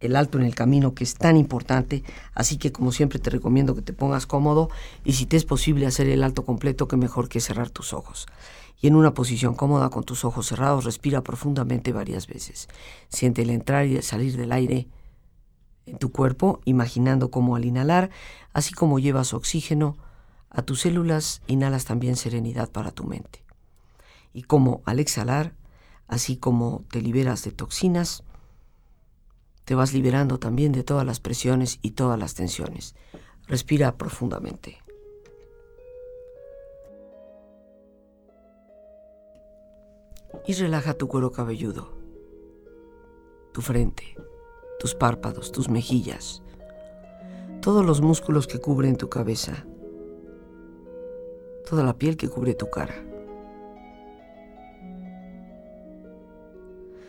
el 0.00 0.16
alto 0.16 0.38
en 0.38 0.44
el 0.44 0.54
camino 0.54 0.94
que 0.94 1.04
es 1.04 1.14
tan 1.14 1.36
importante, 1.36 2.04
así 2.34 2.58
que 2.58 2.72
como 2.72 2.92
siempre 2.92 3.18
te 3.18 3.30
recomiendo 3.30 3.74
que 3.74 3.82
te 3.82 3.92
pongas 3.92 4.26
cómodo 4.26 4.68
y 5.04 5.14
si 5.14 5.26
te 5.26 5.36
es 5.36 5.44
posible 5.44 5.86
hacer 5.86 6.08
el 6.08 6.22
alto 6.22 6.44
completo, 6.44 6.88
que 6.88 6.96
mejor 6.96 7.28
que 7.28 7.40
cerrar 7.40 7.70
tus 7.70 7.92
ojos. 7.92 8.26
Y 8.80 8.88
en 8.88 8.96
una 8.96 9.14
posición 9.14 9.54
cómoda 9.54 9.88
con 9.88 10.04
tus 10.04 10.24
ojos 10.24 10.46
cerrados, 10.46 10.84
respira 10.84 11.22
profundamente 11.22 11.92
varias 11.92 12.26
veces. 12.26 12.68
Siente 13.08 13.42
el 13.42 13.50
entrar 13.50 13.86
y 13.86 13.96
el 13.96 14.02
salir 14.02 14.36
del 14.36 14.52
aire 14.52 14.88
en 15.86 15.98
tu 15.98 16.12
cuerpo, 16.12 16.60
imaginando 16.64 17.30
cómo 17.30 17.56
al 17.56 17.64
inhalar, 17.64 18.10
así 18.52 18.74
como 18.74 18.98
llevas 18.98 19.32
oxígeno 19.32 19.96
a 20.50 20.62
tus 20.62 20.82
células, 20.82 21.42
inhalas 21.46 21.84
también 21.84 22.16
serenidad 22.16 22.70
para 22.70 22.90
tu 22.90 23.04
mente. 23.04 23.44
Y 24.34 24.42
como 24.42 24.82
al 24.84 25.00
exhalar, 25.00 25.54
así 26.08 26.36
como 26.36 26.84
te 26.90 27.00
liberas 27.00 27.44
de 27.44 27.52
toxinas, 27.52 28.24
te 29.66 29.74
vas 29.74 29.92
liberando 29.92 30.38
también 30.38 30.70
de 30.70 30.84
todas 30.84 31.04
las 31.04 31.18
presiones 31.18 31.80
y 31.82 31.90
todas 31.90 32.18
las 32.18 32.34
tensiones. 32.34 32.94
Respira 33.48 33.96
profundamente. 33.96 34.78
Y 40.46 40.52
relaja 40.52 40.94
tu 40.94 41.08
cuero 41.08 41.32
cabelludo, 41.32 41.90
tu 43.52 43.60
frente, 43.60 44.16
tus 44.78 44.94
párpados, 44.94 45.50
tus 45.50 45.68
mejillas, 45.68 46.42
todos 47.60 47.84
los 47.84 48.00
músculos 48.00 48.46
que 48.46 48.60
cubren 48.60 48.96
tu 48.96 49.08
cabeza, 49.08 49.66
toda 51.68 51.82
la 51.82 51.98
piel 51.98 52.16
que 52.16 52.28
cubre 52.28 52.54
tu 52.54 52.70
cara. 52.70 52.94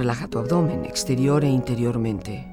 Relaja 0.00 0.28
tu 0.28 0.38
abdomen 0.38 0.86
exterior 0.86 1.44
e 1.44 1.48
interiormente. 1.48 2.48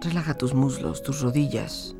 Relaja 0.00 0.34
tus 0.38 0.54
muslos, 0.54 1.02
tus 1.02 1.20
rodillas. 1.22 1.96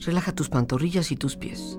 Relaja 0.00 0.34
tus 0.34 0.50
pantorrillas 0.50 1.12
y 1.12 1.16
tus 1.16 1.38
pies. 1.38 1.78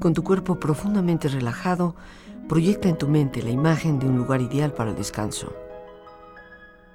Con 0.00 0.14
tu 0.14 0.22
cuerpo 0.22 0.58
profundamente 0.60 1.28
relajado, 1.28 1.94
Proyecta 2.48 2.88
en 2.88 2.96
tu 2.96 3.06
mente 3.08 3.42
la 3.42 3.50
imagen 3.50 3.98
de 3.98 4.06
un 4.06 4.16
lugar 4.16 4.40
ideal 4.40 4.72
para 4.72 4.88
el 4.88 4.96
descanso. 4.96 5.52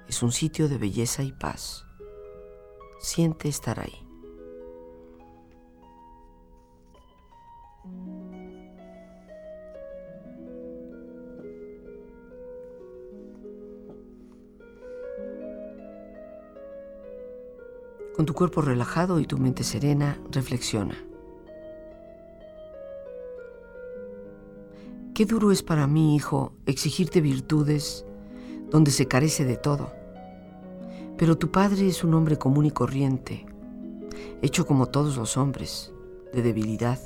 Es 0.07 0.23
un 0.23 0.31
sitio 0.31 0.67
de 0.67 0.79
belleza 0.79 1.21
y 1.21 1.31
paz. 1.31 1.85
Siente 2.99 3.49
estar 3.49 3.79
ahí. 3.79 3.99
Con 18.15 18.25
tu 18.25 18.33
cuerpo 18.33 18.61
relajado 18.61 19.19
y 19.19 19.27
tu 19.27 19.37
mente 19.37 19.63
serena, 19.63 20.19
reflexiona. 20.31 21.12
Qué 25.13 25.27
duro 25.27 25.51
es 25.51 25.61
para 25.61 25.85
mí, 25.85 26.15
hijo, 26.15 26.53
exigirte 26.65 27.21
virtudes 27.21 28.03
donde 28.71 28.89
se 28.89 29.07
carece 29.07 29.45
de 29.45 29.57
todo. 29.57 29.93
Pero 31.19 31.37
tu 31.37 31.51
padre 31.51 31.87
es 31.87 32.03
un 32.03 32.15
hombre 32.15 32.39
común 32.39 32.65
y 32.65 32.71
corriente, 32.71 33.45
hecho 34.41 34.65
como 34.65 34.87
todos 34.87 35.15
los 35.15 35.37
hombres, 35.37 35.93
de 36.33 36.41
debilidad, 36.41 36.99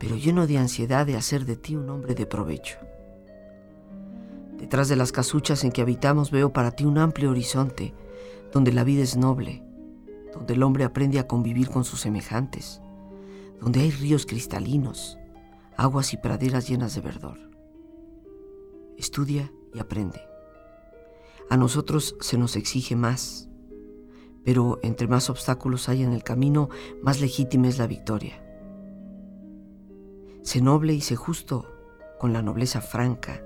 pero 0.00 0.16
lleno 0.16 0.48
de 0.48 0.58
ansiedad 0.58 1.06
de 1.06 1.14
hacer 1.14 1.44
de 1.44 1.54
ti 1.54 1.76
un 1.76 1.88
hombre 1.90 2.16
de 2.16 2.26
provecho. 2.26 2.78
Detrás 4.58 4.88
de 4.88 4.96
las 4.96 5.12
casuchas 5.12 5.62
en 5.62 5.70
que 5.70 5.82
habitamos 5.82 6.32
veo 6.32 6.52
para 6.52 6.72
ti 6.72 6.84
un 6.84 6.98
amplio 6.98 7.30
horizonte, 7.30 7.94
donde 8.50 8.72
la 8.72 8.82
vida 8.82 9.04
es 9.04 9.16
noble, 9.16 9.62
donde 10.34 10.54
el 10.54 10.62
hombre 10.64 10.82
aprende 10.82 11.20
a 11.20 11.28
convivir 11.28 11.68
con 11.70 11.84
sus 11.84 12.00
semejantes, 12.00 12.80
donde 13.60 13.78
hay 13.78 13.92
ríos 13.92 14.26
cristalinos, 14.26 15.18
aguas 15.76 16.12
y 16.12 16.16
praderas 16.16 16.68
llenas 16.68 16.94
de 16.94 17.00
verdor. 17.00 17.38
Estudia 18.96 19.52
y 19.74 19.78
aprende. 19.78 20.20
A 21.50 21.56
nosotros 21.56 22.16
se 22.20 22.38
nos 22.38 22.56
exige 22.56 22.96
más, 22.96 23.48
pero 24.44 24.78
entre 24.82 25.08
más 25.08 25.30
obstáculos 25.30 25.88
hay 25.88 26.02
en 26.02 26.12
el 26.12 26.22
camino, 26.22 26.68
más 27.02 27.20
legítima 27.20 27.68
es 27.68 27.78
la 27.78 27.86
victoria. 27.86 28.42
Sé 30.42 30.60
noble 30.60 30.94
y 30.94 31.00
sé 31.00 31.14
justo 31.16 31.68
con 32.18 32.32
la 32.32 32.42
nobleza 32.42 32.80
franca 32.80 33.44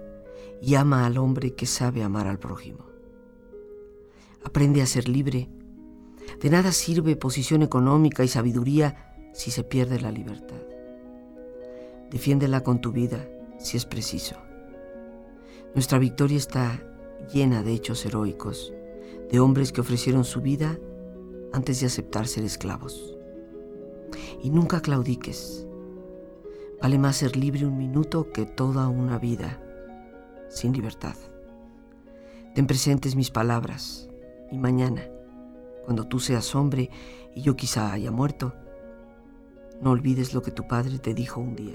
y 0.62 0.74
ama 0.74 1.06
al 1.06 1.18
hombre 1.18 1.54
que 1.54 1.66
sabe 1.66 2.02
amar 2.02 2.26
al 2.26 2.38
prójimo. 2.38 2.86
Aprende 4.44 4.82
a 4.82 4.86
ser 4.86 5.08
libre. 5.08 5.50
De 6.40 6.50
nada 6.50 6.72
sirve 6.72 7.16
posición 7.16 7.62
económica 7.62 8.24
y 8.24 8.28
sabiduría 8.28 9.30
si 9.34 9.50
se 9.50 9.64
pierde 9.64 10.00
la 10.00 10.10
libertad. 10.10 10.75
Defiéndela 12.10 12.62
con 12.62 12.80
tu 12.80 12.92
vida 12.92 13.28
si 13.58 13.76
es 13.76 13.84
preciso. 13.84 14.36
Nuestra 15.74 15.98
victoria 15.98 16.38
está 16.38 16.82
llena 17.32 17.62
de 17.62 17.72
hechos 17.72 18.04
heroicos, 18.06 18.72
de 19.30 19.40
hombres 19.40 19.72
que 19.72 19.80
ofrecieron 19.80 20.24
su 20.24 20.40
vida 20.40 20.78
antes 21.52 21.80
de 21.80 21.86
aceptar 21.86 22.26
ser 22.26 22.44
esclavos. 22.44 23.16
Y 24.42 24.50
nunca 24.50 24.80
claudiques. 24.80 25.66
Vale 26.80 26.98
más 26.98 27.16
ser 27.16 27.36
libre 27.36 27.66
un 27.66 27.78
minuto 27.78 28.30
que 28.30 28.46
toda 28.46 28.88
una 28.88 29.18
vida 29.18 29.60
sin 30.48 30.72
libertad. 30.72 31.16
Ten 32.54 32.66
presentes 32.66 33.16
mis 33.16 33.30
palabras 33.30 34.08
y 34.50 34.58
mañana, 34.58 35.02
cuando 35.84 36.04
tú 36.04 36.20
seas 36.20 36.54
hombre 36.54 36.90
y 37.34 37.42
yo 37.42 37.56
quizá 37.56 37.92
haya 37.92 38.10
muerto, 38.10 38.54
no 39.80 39.90
olvides 39.90 40.32
lo 40.32 40.42
que 40.42 40.50
tu 40.50 40.66
padre 40.66 40.98
te 40.98 41.12
dijo 41.12 41.40
un 41.40 41.54
día, 41.54 41.74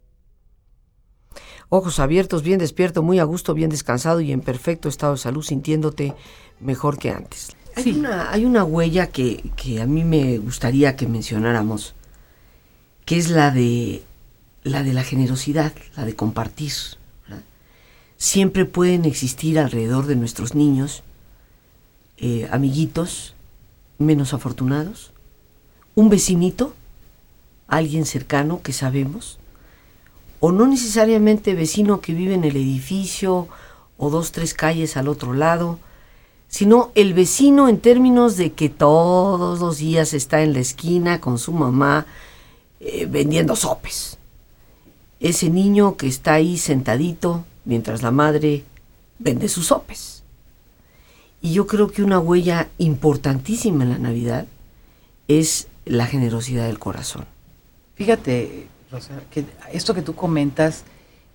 Ojos 1.69 1.99
abiertos, 1.99 2.43
bien 2.43 2.59
despierto, 2.59 3.01
muy 3.03 3.19
a 3.19 3.23
gusto, 3.23 3.53
bien 3.53 3.69
descansado 3.69 4.21
y 4.21 4.31
en 4.31 4.41
perfecto 4.41 4.89
estado 4.89 5.13
de 5.13 5.19
salud, 5.19 5.43
sintiéndote 5.43 6.13
mejor 6.59 6.97
que 6.97 7.11
antes. 7.11 7.55
Hay, 7.75 7.91
una, 7.91 8.31
hay 8.31 8.45
una 8.45 8.63
huella 8.63 9.07
que, 9.07 9.51
que 9.55 9.81
a 9.81 9.85
mí 9.85 10.03
me 10.03 10.37
gustaría 10.37 10.95
que 10.95 11.07
mencionáramos 11.07 11.95
que 13.05 13.17
es 13.17 13.29
la 13.29 13.51
de 13.51 14.03
la 14.63 14.83
de 14.83 14.93
la 14.93 15.03
generosidad, 15.03 15.73
la 15.95 16.05
de 16.05 16.15
compartir. 16.15 16.71
Siempre 18.17 18.65
pueden 18.65 19.05
existir 19.05 19.57
alrededor 19.57 20.05
de 20.05 20.15
nuestros 20.15 20.53
niños 20.53 21.01
eh, 22.17 22.47
amiguitos 22.51 23.33
menos 23.97 24.33
afortunados, 24.33 25.11
un 25.95 26.09
vecinito, 26.09 26.75
alguien 27.67 28.05
cercano 28.05 28.61
que 28.61 28.73
sabemos, 28.73 29.39
o 30.41 30.51
no 30.51 30.67
necesariamente 30.67 31.53
vecino 31.53 32.01
que 32.01 32.13
vive 32.13 32.33
en 32.33 32.43
el 32.43 32.57
edificio 32.57 33.47
o 33.97 34.09
dos, 34.09 34.31
tres 34.31 34.53
calles 34.55 34.97
al 34.97 35.07
otro 35.07 35.33
lado, 35.33 35.79
sino 36.47 36.91
el 36.95 37.13
vecino 37.13 37.69
en 37.69 37.79
términos 37.79 38.35
de 38.35 38.51
que 38.51 38.67
todos 38.67 39.59
los 39.59 39.77
días 39.77 40.13
está 40.13 40.41
en 40.41 40.53
la 40.53 40.59
esquina 40.59 41.21
con 41.21 41.37
su 41.37 41.53
mamá 41.53 42.07
eh, 42.79 43.05
vendiendo 43.05 43.55
sopes. 43.55 44.17
Ese 45.19 45.51
niño 45.51 45.95
que 45.95 46.07
está 46.07 46.33
ahí 46.33 46.57
sentadito 46.57 47.45
mientras 47.63 48.01
la 48.01 48.09
madre 48.09 48.63
vende 49.19 49.47
sus 49.47 49.67
sopes. 49.67 50.23
Y 51.39 51.53
yo 51.53 51.67
creo 51.67 51.91
que 51.91 52.01
una 52.01 52.17
huella 52.17 52.69
importantísima 52.79 53.83
en 53.83 53.91
la 53.91 53.99
Navidad 53.99 54.47
es 55.27 55.67
la 55.85 56.07
generosidad 56.07 56.65
del 56.65 56.79
corazón. 56.79 57.25
Fíjate, 57.93 58.67
Esto 59.71 59.93
que 59.93 60.01
tú 60.01 60.15
comentas 60.15 60.83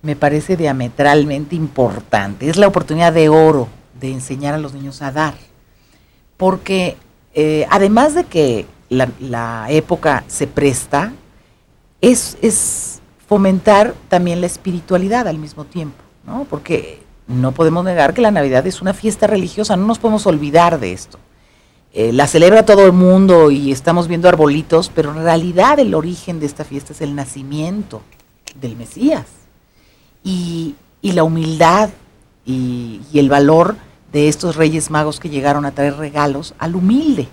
me 0.01 0.15
parece 0.15 0.57
diametralmente 0.57 1.55
importante. 1.55 2.49
Es 2.49 2.57
la 2.57 2.67
oportunidad 2.67 3.13
de 3.13 3.29
oro 3.29 3.67
de 3.99 4.11
enseñar 4.11 4.53
a 4.53 4.59
los 4.59 4.73
niños 4.73 5.01
a 5.01 5.11
dar. 5.11 5.33
Porque 6.37 6.97
eh, 7.33 7.65
además 7.69 8.13
de 8.13 8.25
que 8.25 8.65
la, 8.89 9.09
la 9.19 9.67
época 9.69 10.23
se 10.27 10.47
presta 10.47 11.13
es, 12.01 13.01
fomentar 13.27 13.93
también 14.07 14.39
la 14.39 14.47
espiritualidad 14.47 15.27
al 15.27 15.37
mismo 15.37 15.65
tiempo, 15.65 16.01
¿no? 16.25 16.45
Porque 16.49 17.01
no 17.27 17.51
podemos 17.51 17.83
negar 17.83 18.13
que 18.13 18.21
la 18.21 18.31
Navidad 18.31 18.65
es 18.65 18.81
una 18.81 18.93
fiesta 18.93 19.27
religiosa, 19.27 19.75
no 19.75 19.85
nos 19.85 19.99
podemos 19.99 20.25
olvidar 20.27 20.79
de 20.79 20.93
esto. 20.93 21.19
Eh, 21.93 22.11
la 22.13 22.27
celebra 22.27 22.65
todo 22.65 22.85
el 22.85 22.91
mundo 22.91 23.49
y 23.49 23.71
estamos 23.71 24.07
viendo 24.07 24.29
arbolitos, 24.29 24.91
pero 24.93 25.11
en 25.11 25.23
realidad 25.23 25.79
el 25.79 25.95
origen 25.95 26.39
de 26.39 26.45
esta 26.45 26.63
fiesta 26.63 26.93
es 26.93 27.01
el 27.01 27.15
nacimiento 27.15 28.01
del 28.59 28.75
Mesías. 28.75 29.25
Y, 30.23 30.75
la 31.01 31.23
humildad 31.23 31.89
y, 32.45 33.01
el 33.13 33.29
valor 33.29 33.77
de 34.11 34.27
estos 34.27 34.57
reyes 34.57 34.89
magos 34.91 35.19
que 35.19 35.29
llegaron 35.29 35.65
a 35.65 35.71
traer 35.71 35.95
regalos 35.95 36.53
al 36.59 36.75
humilde. 36.75 37.27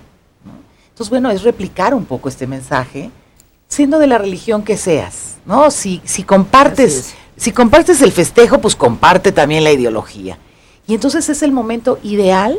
Entonces, 0.89 1.09
bueno, 1.09 1.29
es 1.29 1.43
replicar 1.43 1.93
un 1.93 2.05
poco 2.05 2.29
este 2.29 2.47
mensaje 2.47 3.11
siendo 3.67 3.99
de 3.99 4.07
la 4.07 4.17
religión 4.17 4.63
que 4.63 4.77
seas, 4.77 5.35
¿no? 5.45 5.69
Si, 5.71 6.01
si 6.05 6.23
compartes, 6.23 7.15
si 7.35 7.51
compartes 7.51 8.01
el 8.01 8.13
festejo, 8.13 8.61
pues 8.61 8.75
comparte 8.77 9.33
también 9.33 9.65
la 9.65 9.73
ideología. 9.73 10.37
Y 10.87 10.93
entonces 10.93 11.27
es 11.27 11.43
el 11.43 11.51
momento 11.51 11.99
ideal 12.01 12.57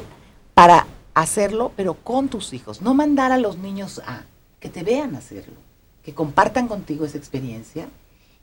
para 0.52 0.86
hacerlo, 1.22 1.72
pero 1.76 1.94
con 1.94 2.28
tus 2.28 2.52
hijos. 2.52 2.82
No 2.82 2.92
mandar 2.92 3.32
a 3.32 3.38
los 3.38 3.56
niños 3.56 4.02
a 4.06 4.24
que 4.60 4.68
te 4.68 4.82
vean 4.82 5.16
hacerlo, 5.16 5.54
que 6.02 6.14
compartan 6.14 6.68
contigo 6.68 7.06
esa 7.06 7.16
experiencia 7.16 7.88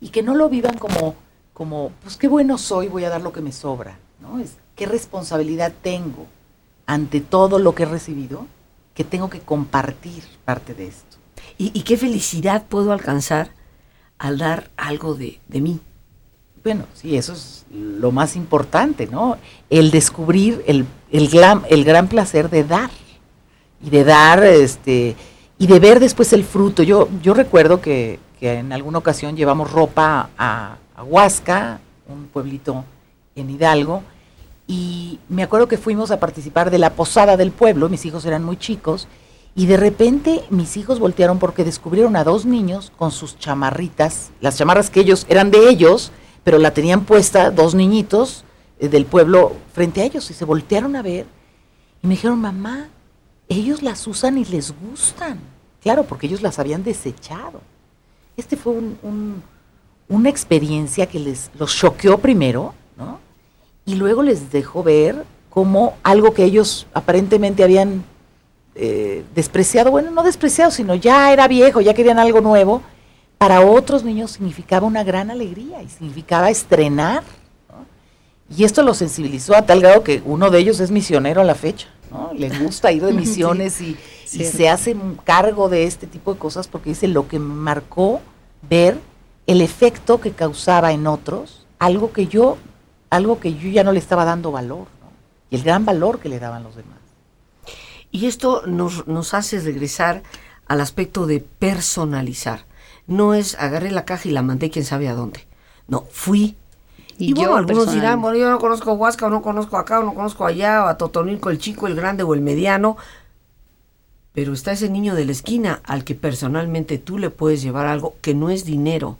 y 0.00 0.08
que 0.08 0.24
no 0.24 0.34
lo 0.34 0.48
vivan 0.48 0.76
como, 0.76 1.14
como 1.52 1.92
pues 2.02 2.16
qué 2.16 2.26
bueno 2.26 2.58
soy, 2.58 2.88
voy 2.88 3.04
a 3.04 3.10
dar 3.10 3.22
lo 3.22 3.32
que 3.32 3.40
me 3.40 3.52
sobra, 3.52 3.98
¿no? 4.20 4.40
Es 4.40 4.56
qué 4.74 4.86
responsabilidad 4.86 5.72
tengo 5.82 6.26
ante 6.84 7.20
todo 7.20 7.60
lo 7.60 7.76
que 7.76 7.84
he 7.84 7.86
recibido, 7.86 8.46
que 8.92 9.04
tengo 9.04 9.30
que 9.30 9.40
compartir 9.40 10.24
parte 10.44 10.74
de 10.74 10.88
esto. 10.88 11.16
Y, 11.56 11.82
qué 11.82 11.96
felicidad 11.96 12.64
puedo 12.66 12.92
alcanzar 12.92 13.50
al 14.18 14.38
dar 14.38 14.70
algo 14.76 15.14
de, 15.14 15.38
mí. 15.48 15.78
Bueno, 16.64 16.86
sí, 16.94 17.16
eso 17.16 17.32
es 17.34 17.64
lo 17.70 18.10
más 18.10 18.34
importante, 18.34 19.06
¿no? 19.06 19.36
El 19.70 19.92
descubrir 19.92 20.64
el, 20.66 20.84
el, 21.18 21.30
el 21.68 21.84
gran 21.84 22.08
placer 22.08 22.50
de 22.50 22.64
dar. 22.64 22.90
Y 23.82 23.90
de 23.90 24.04
dar, 24.04 24.42
este, 24.42 25.14
y 25.58 25.66
de 25.66 25.78
ver 25.78 26.00
después 26.00 26.32
el 26.32 26.42
fruto. 26.44 26.82
Yo, 26.82 27.08
yo 27.22 27.34
recuerdo 27.34 27.80
que, 27.80 28.18
en 28.40 28.72
alguna 28.72 28.98
ocasión 28.98 29.36
llevamos 29.36 29.70
ropa 29.70 30.30
a, 30.36 30.76
a 30.96 31.02
Huasca, 31.02 31.80
un 32.08 32.26
pueblito 32.26 32.84
en 33.36 33.50
Hidalgo, 33.50 34.02
y 34.66 35.18
me 35.28 35.42
acuerdo 35.42 35.68
que 35.68 35.76
fuimos 35.76 36.10
a 36.10 36.20
participar 36.20 36.70
de 36.70 36.78
la 36.78 36.90
posada 36.90 37.36
del 37.36 37.50
pueblo, 37.50 37.88
mis 37.88 38.04
hijos 38.06 38.24
eran 38.24 38.42
muy 38.44 38.56
chicos, 38.56 39.06
y 39.54 39.66
de 39.66 39.76
repente 39.76 40.42
mis 40.50 40.76
hijos 40.76 40.98
voltearon 40.98 41.38
porque 41.38 41.64
descubrieron 41.64 42.16
a 42.16 42.24
dos 42.24 42.44
niños 42.44 42.92
con 42.98 43.12
sus 43.12 43.38
chamarritas, 43.38 44.30
las 44.40 44.56
chamarras 44.56 44.90
que 44.90 45.00
ellos 45.00 45.26
eran 45.28 45.50
de 45.50 45.68
ellos, 45.68 46.10
pero 46.42 46.58
la 46.58 46.72
tenían 46.72 47.04
puesta 47.04 47.50
dos 47.50 47.74
niñitos 47.74 48.44
del 48.88 49.06
pueblo 49.06 49.52
frente 49.72 50.02
a 50.02 50.04
ellos 50.04 50.30
y 50.30 50.34
se 50.34 50.44
voltearon 50.44 50.96
a 50.96 51.02
ver 51.02 51.26
y 52.02 52.06
me 52.06 52.14
dijeron, 52.14 52.40
mamá, 52.40 52.88
ellos 53.48 53.82
las 53.82 54.06
usan 54.06 54.38
y 54.38 54.44
les 54.44 54.74
gustan. 54.78 55.38
Claro, 55.82 56.04
porque 56.04 56.26
ellos 56.26 56.42
las 56.42 56.58
habían 56.58 56.82
desechado. 56.82 57.60
Este 58.36 58.56
fue 58.56 58.74
una 60.08 60.28
experiencia 60.28 61.06
que 61.06 61.18
les 61.18 61.50
los 61.58 61.74
choqueó 61.74 62.18
primero, 62.18 62.74
¿no? 62.96 63.20
Y 63.86 63.94
luego 63.94 64.22
les 64.22 64.50
dejó 64.50 64.82
ver 64.82 65.24
como 65.50 65.96
algo 66.02 66.34
que 66.34 66.44
ellos 66.44 66.86
aparentemente 66.94 67.62
habían 67.62 68.04
eh, 68.74 69.24
despreciado, 69.34 69.90
bueno, 69.90 70.10
no 70.10 70.22
despreciado, 70.24 70.70
sino 70.70 70.94
ya 70.94 71.32
era 71.32 71.46
viejo, 71.46 71.80
ya 71.80 71.94
querían 71.94 72.18
algo 72.18 72.40
nuevo, 72.40 72.82
para 73.38 73.60
otros 73.60 74.04
niños 74.04 74.32
significaba 74.32 74.86
una 74.86 75.04
gran 75.04 75.30
alegría 75.30 75.82
y 75.82 75.88
significaba 75.88 76.50
estrenar. 76.50 77.22
Y 78.48 78.64
esto 78.64 78.82
lo 78.82 78.94
sensibilizó 78.94 79.56
a 79.56 79.62
tal 79.62 79.80
grado 79.80 80.02
que 80.04 80.22
uno 80.24 80.50
de 80.50 80.58
ellos 80.58 80.80
es 80.80 80.90
misionero 80.90 81.40
a 81.40 81.44
la 81.44 81.54
fecha. 81.54 81.88
¿no? 82.10 82.32
Le 82.34 82.48
gusta 82.58 82.92
ir 82.92 83.04
de 83.04 83.12
misiones 83.12 83.80
y, 83.80 83.96
y 84.32 84.44
se 84.44 84.68
hace 84.68 84.96
cargo 85.24 85.68
de 85.68 85.84
este 85.84 86.06
tipo 86.06 86.34
de 86.34 86.38
cosas 86.38 86.68
porque 86.68 86.90
dice 86.90 87.08
lo 87.08 87.28
que 87.28 87.38
me 87.38 87.54
marcó 87.54 88.20
ver 88.68 88.98
el 89.46 89.60
efecto 89.60 90.20
que 90.20 90.32
causaba 90.32 90.92
en 90.92 91.06
otros, 91.06 91.66
algo 91.78 92.12
que 92.12 92.26
yo, 92.26 92.56
algo 93.10 93.40
que 93.40 93.54
yo 93.54 93.68
ya 93.68 93.84
no 93.84 93.92
le 93.92 93.98
estaba 93.98 94.24
dando 94.24 94.52
valor, 94.52 94.86
y 95.50 95.56
el 95.56 95.62
gran 95.62 95.84
valor 95.84 96.18
que 96.18 96.28
le 96.28 96.38
daban 96.38 96.62
los 96.62 96.76
demás. 96.76 96.98
Y 98.10 98.26
esto 98.26 98.62
nos, 98.66 99.06
nos 99.06 99.34
hace 99.34 99.60
regresar 99.60 100.22
al 100.66 100.80
aspecto 100.80 101.26
de 101.26 101.40
personalizar. 101.40 102.64
No 103.06 103.34
es 103.34 103.54
agarré 103.56 103.90
la 103.90 104.04
caja 104.04 104.28
y 104.28 104.32
la 104.32 104.42
mandé 104.42 104.70
quién 104.70 104.84
sabe 104.84 105.08
a 105.08 105.14
dónde. 105.14 105.46
No, 105.88 106.06
fui. 106.10 106.56
Y, 107.16 107.32
bueno, 107.32 107.56
algunos 107.56 107.92
dirán, 107.92 108.20
bueno, 108.20 108.38
yo 108.38 108.50
no 108.50 108.58
conozco 108.58 108.90
a 108.90 108.94
Huasca, 108.94 109.26
o 109.26 109.30
no 109.30 109.42
conozco 109.42 109.76
acá, 109.76 110.00
o 110.00 110.04
no 110.04 110.14
conozco 110.14 110.46
allá, 110.46 110.84
o 110.84 110.88
a 110.88 110.96
Totonilco, 110.96 111.50
el 111.50 111.58
chico, 111.58 111.86
el 111.86 111.94
grande 111.94 112.22
o 112.22 112.34
el 112.34 112.40
mediano. 112.40 112.96
Pero 114.32 114.52
está 114.52 114.72
ese 114.72 114.88
niño 114.88 115.14
de 115.14 115.24
la 115.24 115.32
esquina 115.32 115.80
al 115.84 116.02
que 116.02 116.14
personalmente 116.14 116.98
tú 116.98 117.18
le 117.18 117.30
puedes 117.30 117.62
llevar 117.62 117.86
algo 117.86 118.16
que 118.20 118.34
no 118.34 118.50
es 118.50 118.64
dinero, 118.64 119.18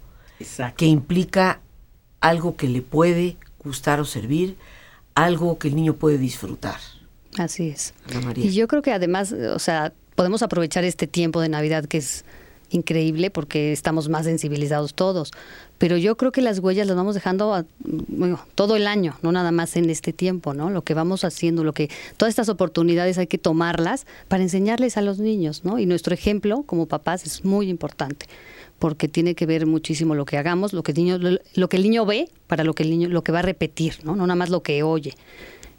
que 0.75 0.85
implica 0.85 1.61
algo 2.19 2.57
que 2.57 2.67
le 2.67 2.81
puede 2.81 3.37
gustar 3.63 4.01
o 4.01 4.05
servir, 4.05 4.57
algo 5.13 5.57
que 5.57 5.69
el 5.69 5.75
niño 5.75 5.95
puede 5.95 6.17
disfrutar. 6.17 6.79
Así 7.37 7.69
es. 7.69 7.93
Y 8.35 8.51
yo 8.51 8.67
creo 8.67 8.81
que 8.81 8.91
además, 8.91 9.31
o 9.31 9.59
sea, 9.59 9.93
podemos 10.15 10.41
aprovechar 10.43 10.83
este 10.83 11.07
tiempo 11.07 11.41
de 11.41 11.49
Navidad 11.49 11.85
que 11.85 11.97
es 11.97 12.25
increíble 12.69 13.29
porque 13.29 13.71
estamos 13.71 14.09
más 14.09 14.25
sensibilizados 14.25 14.93
todos. 14.93 15.31
Pero 15.77 15.97
yo 15.97 16.15
creo 16.15 16.31
que 16.31 16.41
las 16.41 16.59
huellas 16.59 16.87
las 16.87 16.95
vamos 16.95 17.15
dejando 17.15 17.65
todo 18.55 18.75
el 18.75 18.87
año, 18.87 19.17
no 19.21 19.31
nada 19.31 19.51
más 19.51 19.75
en 19.75 19.89
este 19.89 20.13
tiempo, 20.13 20.53
¿no? 20.53 20.69
Lo 20.69 20.83
que 20.83 20.93
vamos 20.93 21.23
haciendo, 21.23 21.63
lo 21.63 21.73
que 21.73 21.89
todas 22.17 22.29
estas 22.31 22.49
oportunidades 22.49 23.17
hay 23.17 23.27
que 23.27 23.37
tomarlas 23.37 24.07
para 24.27 24.43
enseñarles 24.43 24.97
a 24.97 25.01
los 25.01 25.19
niños, 25.19 25.65
¿no? 25.65 25.77
Y 25.79 25.85
nuestro 25.85 26.13
ejemplo 26.13 26.63
como 26.63 26.85
papás 26.85 27.25
es 27.25 27.43
muy 27.43 27.69
importante 27.69 28.27
porque 28.79 29.07
tiene 29.07 29.35
que 29.35 29.45
ver 29.45 29.65
muchísimo 29.65 30.15
lo 30.15 30.25
que 30.25 30.37
hagamos, 30.37 30.73
lo 30.73 30.83
que 30.83 30.91
el 30.91 30.97
niño, 30.97 31.17
lo 31.55 31.69
que 31.69 31.77
el 31.77 31.83
niño 31.83 32.05
ve 32.05 32.29
para 32.47 32.63
lo 32.63 32.73
que 32.73 32.83
el 32.83 32.89
niño, 32.89 33.09
lo 33.09 33.23
que 33.23 33.31
va 33.31 33.39
a 33.39 33.43
repetir, 33.43 33.95
¿no? 34.03 34.15
No 34.15 34.27
nada 34.27 34.35
más 34.35 34.49
lo 34.49 34.63
que 34.63 34.83
oye. 34.83 35.15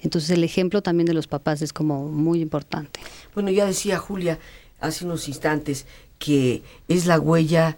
Entonces 0.01 0.31
el 0.31 0.45
ejemplo 0.45 0.83
también 0.83 1.07
de 1.07 1.15
los 1.15 1.27
papás 1.27 1.63
es 1.63 1.73
como 1.73 2.09
muy 2.09 2.41
importante. 2.41 3.01
Bueno, 3.35 3.51
ya 3.51 3.67
decía 3.67 3.99
Julia 3.99 4.39
hace 4.81 5.05
unos 5.05 5.29
instantes 5.29 5.87
que 6.19 6.63
es 6.89 7.07
la 7.07 7.19
huella 7.19 7.77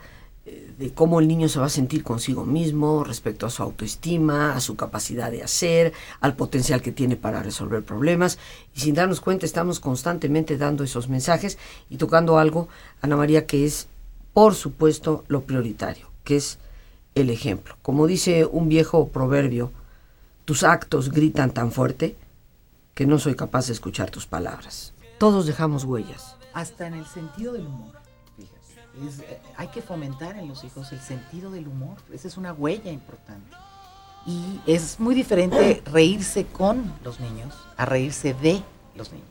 de 0.79 0.95
cómo 0.95 1.19
el 1.19 1.27
niño 1.27 1.49
se 1.49 1.59
va 1.59 1.67
a 1.67 1.71
sentir 1.71 2.05
consigo 2.05 2.45
mismo 2.45 3.03
respecto 3.03 3.47
a 3.47 3.51
su 3.51 3.63
autoestima, 3.63 4.55
a 4.55 4.61
su 4.61 4.77
capacidad 4.77 5.31
de 5.31 5.43
hacer, 5.43 5.93
al 6.21 6.37
potencial 6.37 6.83
que 6.83 6.93
tiene 6.93 7.17
para 7.17 7.43
resolver 7.43 7.83
problemas. 7.83 8.39
Y 8.75 8.81
sin 8.81 8.95
darnos 8.95 9.21
cuenta 9.21 9.45
estamos 9.45 9.81
constantemente 9.81 10.57
dando 10.57 10.85
esos 10.85 11.09
mensajes 11.09 11.59
y 11.91 11.97
tocando 11.97 12.39
algo, 12.39 12.69
Ana 13.03 13.17
María, 13.17 13.47
que 13.47 13.65
es, 13.65 13.89
por 14.33 14.55
supuesto, 14.55 15.25
lo 15.27 15.43
prioritario, 15.43 16.11
que 16.23 16.37
es 16.37 16.59
el 17.17 17.31
ejemplo. 17.31 17.77
Como 17.83 18.07
dice 18.07 18.45
un 18.45 18.69
viejo 18.69 19.09
proverbio, 19.09 19.73
tus 20.45 20.63
actos 20.63 21.11
gritan 21.11 21.51
tan 21.51 21.73
fuerte 21.73 22.17
que 22.95 23.07
no 23.07 23.19
soy 23.19 23.35
capaz 23.35 23.67
de 23.67 23.73
escuchar 23.73 24.11
tus 24.11 24.27
palabras. 24.27 24.95
Todos 25.19 25.47
dejamos 25.47 25.85
huellas. 25.85 26.37
Hasta 26.55 26.87
en 26.87 26.95
el 26.95 27.07
sentido 27.07 27.53
del 27.53 27.67
humor. 27.67 27.98
Eh, 29.01 29.39
hay 29.57 29.69
que 29.69 29.83
fomentar 29.83 30.37
en 30.37 30.49
los 30.49 30.65
hijos 30.65 30.93
el 30.93 31.01
sentido 31.01 31.51
del 31.51 31.69
humor. 31.69 31.97
Esa 32.13 32.29
es 32.29 32.37
una 32.37 32.53
huella 32.53 32.91
importante. 32.91 33.57
Y 34.27 34.61
es 34.67 34.99
muy 34.99 35.15
diferente 35.15 35.83
reírse 35.93 36.47
con 36.47 36.93
los 37.05 37.21
niños 37.21 37.55
a 37.77 37.85
reírse 37.85 38.35
de 38.35 38.63
los 38.95 39.13
niños. 39.13 39.29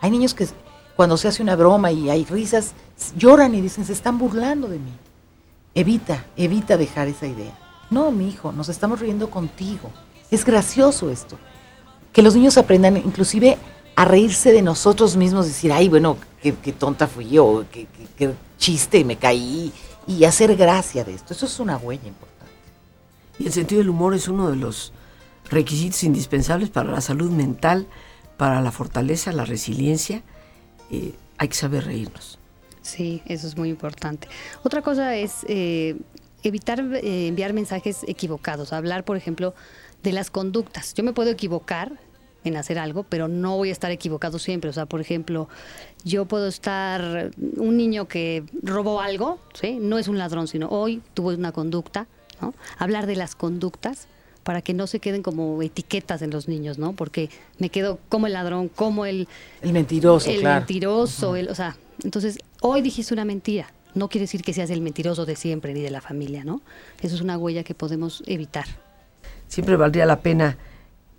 Hay 0.00 0.10
niños 0.10 0.34
que 0.34 0.46
cuando 0.96 1.16
se 1.16 1.28
hace 1.28 1.42
una 1.42 1.56
broma 1.56 1.90
y 1.92 2.10
hay 2.10 2.24
risas, 2.24 2.72
lloran 3.16 3.54
y 3.54 3.60
dicen, 3.60 3.84
se 3.84 3.92
están 3.92 4.18
burlando 4.18 4.68
de 4.68 4.78
mí. 4.78 4.92
Evita, 5.74 6.24
evita 6.36 6.76
dejar 6.76 7.08
esa 7.08 7.26
idea. 7.26 7.56
No, 7.90 8.10
mi 8.10 8.28
hijo, 8.28 8.52
nos 8.52 8.68
estamos 8.68 9.00
riendo 9.00 9.30
contigo. 9.30 9.90
Es 10.30 10.44
gracioso 10.44 11.10
esto. 11.10 11.38
Que 12.12 12.22
los 12.22 12.34
niños 12.34 12.58
aprendan 12.58 12.96
inclusive 12.96 13.56
a 13.98 14.04
reírse 14.04 14.52
de 14.52 14.62
nosotros 14.62 15.16
mismos, 15.16 15.46
decir, 15.46 15.72
ay, 15.72 15.88
bueno, 15.88 16.18
qué, 16.40 16.52
tonta 16.72 17.08
fui 17.08 17.30
yo, 17.30 17.64
qué, 17.72 17.88
qué, 18.16 18.32
chiste, 18.56 19.04
me 19.04 19.16
caí, 19.16 19.72
y 20.06 20.22
hacer 20.22 20.54
gracia 20.54 21.02
de 21.02 21.14
esto. 21.14 21.34
Eso 21.34 21.46
es 21.46 21.58
una 21.58 21.76
huella 21.76 22.06
importante. 22.06 22.52
Y 23.40 23.46
el 23.46 23.52
sentido 23.52 23.80
del 23.80 23.88
humor 23.88 24.14
es 24.14 24.28
uno 24.28 24.50
de 24.50 24.56
los 24.56 24.92
requisitos 25.50 26.04
indispensables 26.04 26.70
para 26.70 26.92
la 26.92 27.00
salud 27.00 27.32
mental, 27.32 27.88
para 28.36 28.60
la 28.60 28.70
fortaleza, 28.70 29.32
la 29.32 29.44
resiliencia. 29.44 30.22
Eh, 30.92 31.14
hay 31.36 31.48
que 31.48 31.56
saber 31.56 31.84
reírnos. 31.84 32.38
Sí, 32.82 33.20
eso 33.26 33.48
es 33.48 33.56
muy 33.56 33.68
importante. 33.68 34.28
Otra 34.62 34.80
cosa 34.80 35.16
es 35.16 35.44
eh, 35.48 35.96
evitar 36.44 36.78
eh, 36.78 37.26
enviar 37.26 37.52
mensajes 37.52 38.04
equivocados, 38.06 38.72
hablar, 38.72 39.02
por 39.02 39.16
ejemplo, 39.16 39.56
de 40.04 40.12
las 40.12 40.30
conductas. 40.30 40.94
Yo 40.94 41.02
me 41.02 41.12
puedo 41.12 41.30
equivocar 41.30 41.98
en 42.44 42.56
hacer 42.56 42.78
algo, 42.78 43.02
pero 43.02 43.28
no 43.28 43.56
voy 43.56 43.70
a 43.70 43.72
estar 43.72 43.90
equivocado 43.90 44.38
siempre. 44.38 44.70
O 44.70 44.72
sea, 44.72 44.86
por 44.86 45.00
ejemplo, 45.00 45.48
yo 46.04 46.24
puedo 46.26 46.46
estar, 46.46 47.30
un 47.56 47.76
niño 47.76 48.08
que 48.08 48.44
robó 48.62 49.00
algo, 49.00 49.38
¿sí? 49.54 49.78
no 49.80 49.98
es 49.98 50.08
un 50.08 50.18
ladrón, 50.18 50.48
sino 50.48 50.68
hoy 50.68 51.02
tuvo 51.14 51.30
una 51.30 51.52
conducta, 51.52 52.06
¿no? 52.40 52.54
Hablar 52.78 53.06
de 53.06 53.16
las 53.16 53.34
conductas 53.34 54.06
para 54.44 54.62
que 54.62 54.72
no 54.72 54.86
se 54.86 55.00
queden 55.00 55.22
como 55.22 55.60
etiquetas 55.62 56.22
en 56.22 56.30
los 56.30 56.48
niños, 56.48 56.78
¿no? 56.78 56.94
Porque 56.94 57.28
me 57.58 57.68
quedo 57.68 57.98
como 58.08 58.26
el 58.26 58.32
ladrón, 58.32 58.68
como 58.68 59.04
el... 59.04 59.28
El 59.60 59.72
mentiroso, 59.72 60.30
el 60.30 60.40
claro. 60.40 60.60
mentiroso, 60.60 61.36
el, 61.36 61.50
o 61.50 61.54
sea, 61.54 61.76
entonces, 62.02 62.38
hoy 62.60 62.80
dijiste 62.80 63.12
una 63.12 63.24
mentira. 63.24 63.72
No 63.94 64.08
quiere 64.08 64.22
decir 64.24 64.42
que 64.42 64.52
seas 64.52 64.70
el 64.70 64.80
mentiroso 64.80 65.26
de 65.26 65.34
siempre 65.34 65.74
ni 65.74 65.80
de 65.80 65.90
la 65.90 66.00
familia, 66.00 66.44
¿no? 66.44 66.62
Eso 67.00 67.14
es 67.16 67.20
una 67.20 67.36
huella 67.36 67.64
que 67.64 67.74
podemos 67.74 68.22
evitar. 68.26 68.66
Siempre 69.48 69.76
valdría 69.76 70.06
la 70.06 70.20
pena 70.20 70.56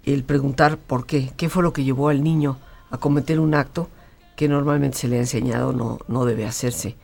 el 0.06 0.24
preguntar 0.24 0.78
por 0.78 1.06
qué, 1.06 1.32
qué 1.38 1.50
fue 1.50 1.64
lo 1.64 1.74
que 1.74 1.84
llevó 1.84 2.10
al 2.10 2.24
niño 2.24 2.58
a 2.92 2.98
cometer 2.98 3.40
un 3.40 3.54
acto 3.54 3.90
que 4.36 4.48
normalmente 4.48 4.98
se 4.98 5.08
le 5.08 5.18
ha 5.18 5.20
enseñado 5.20 5.74
no, 5.74 6.00
no 6.08 6.26
debe 6.26 6.46
hacerse, 6.46 6.96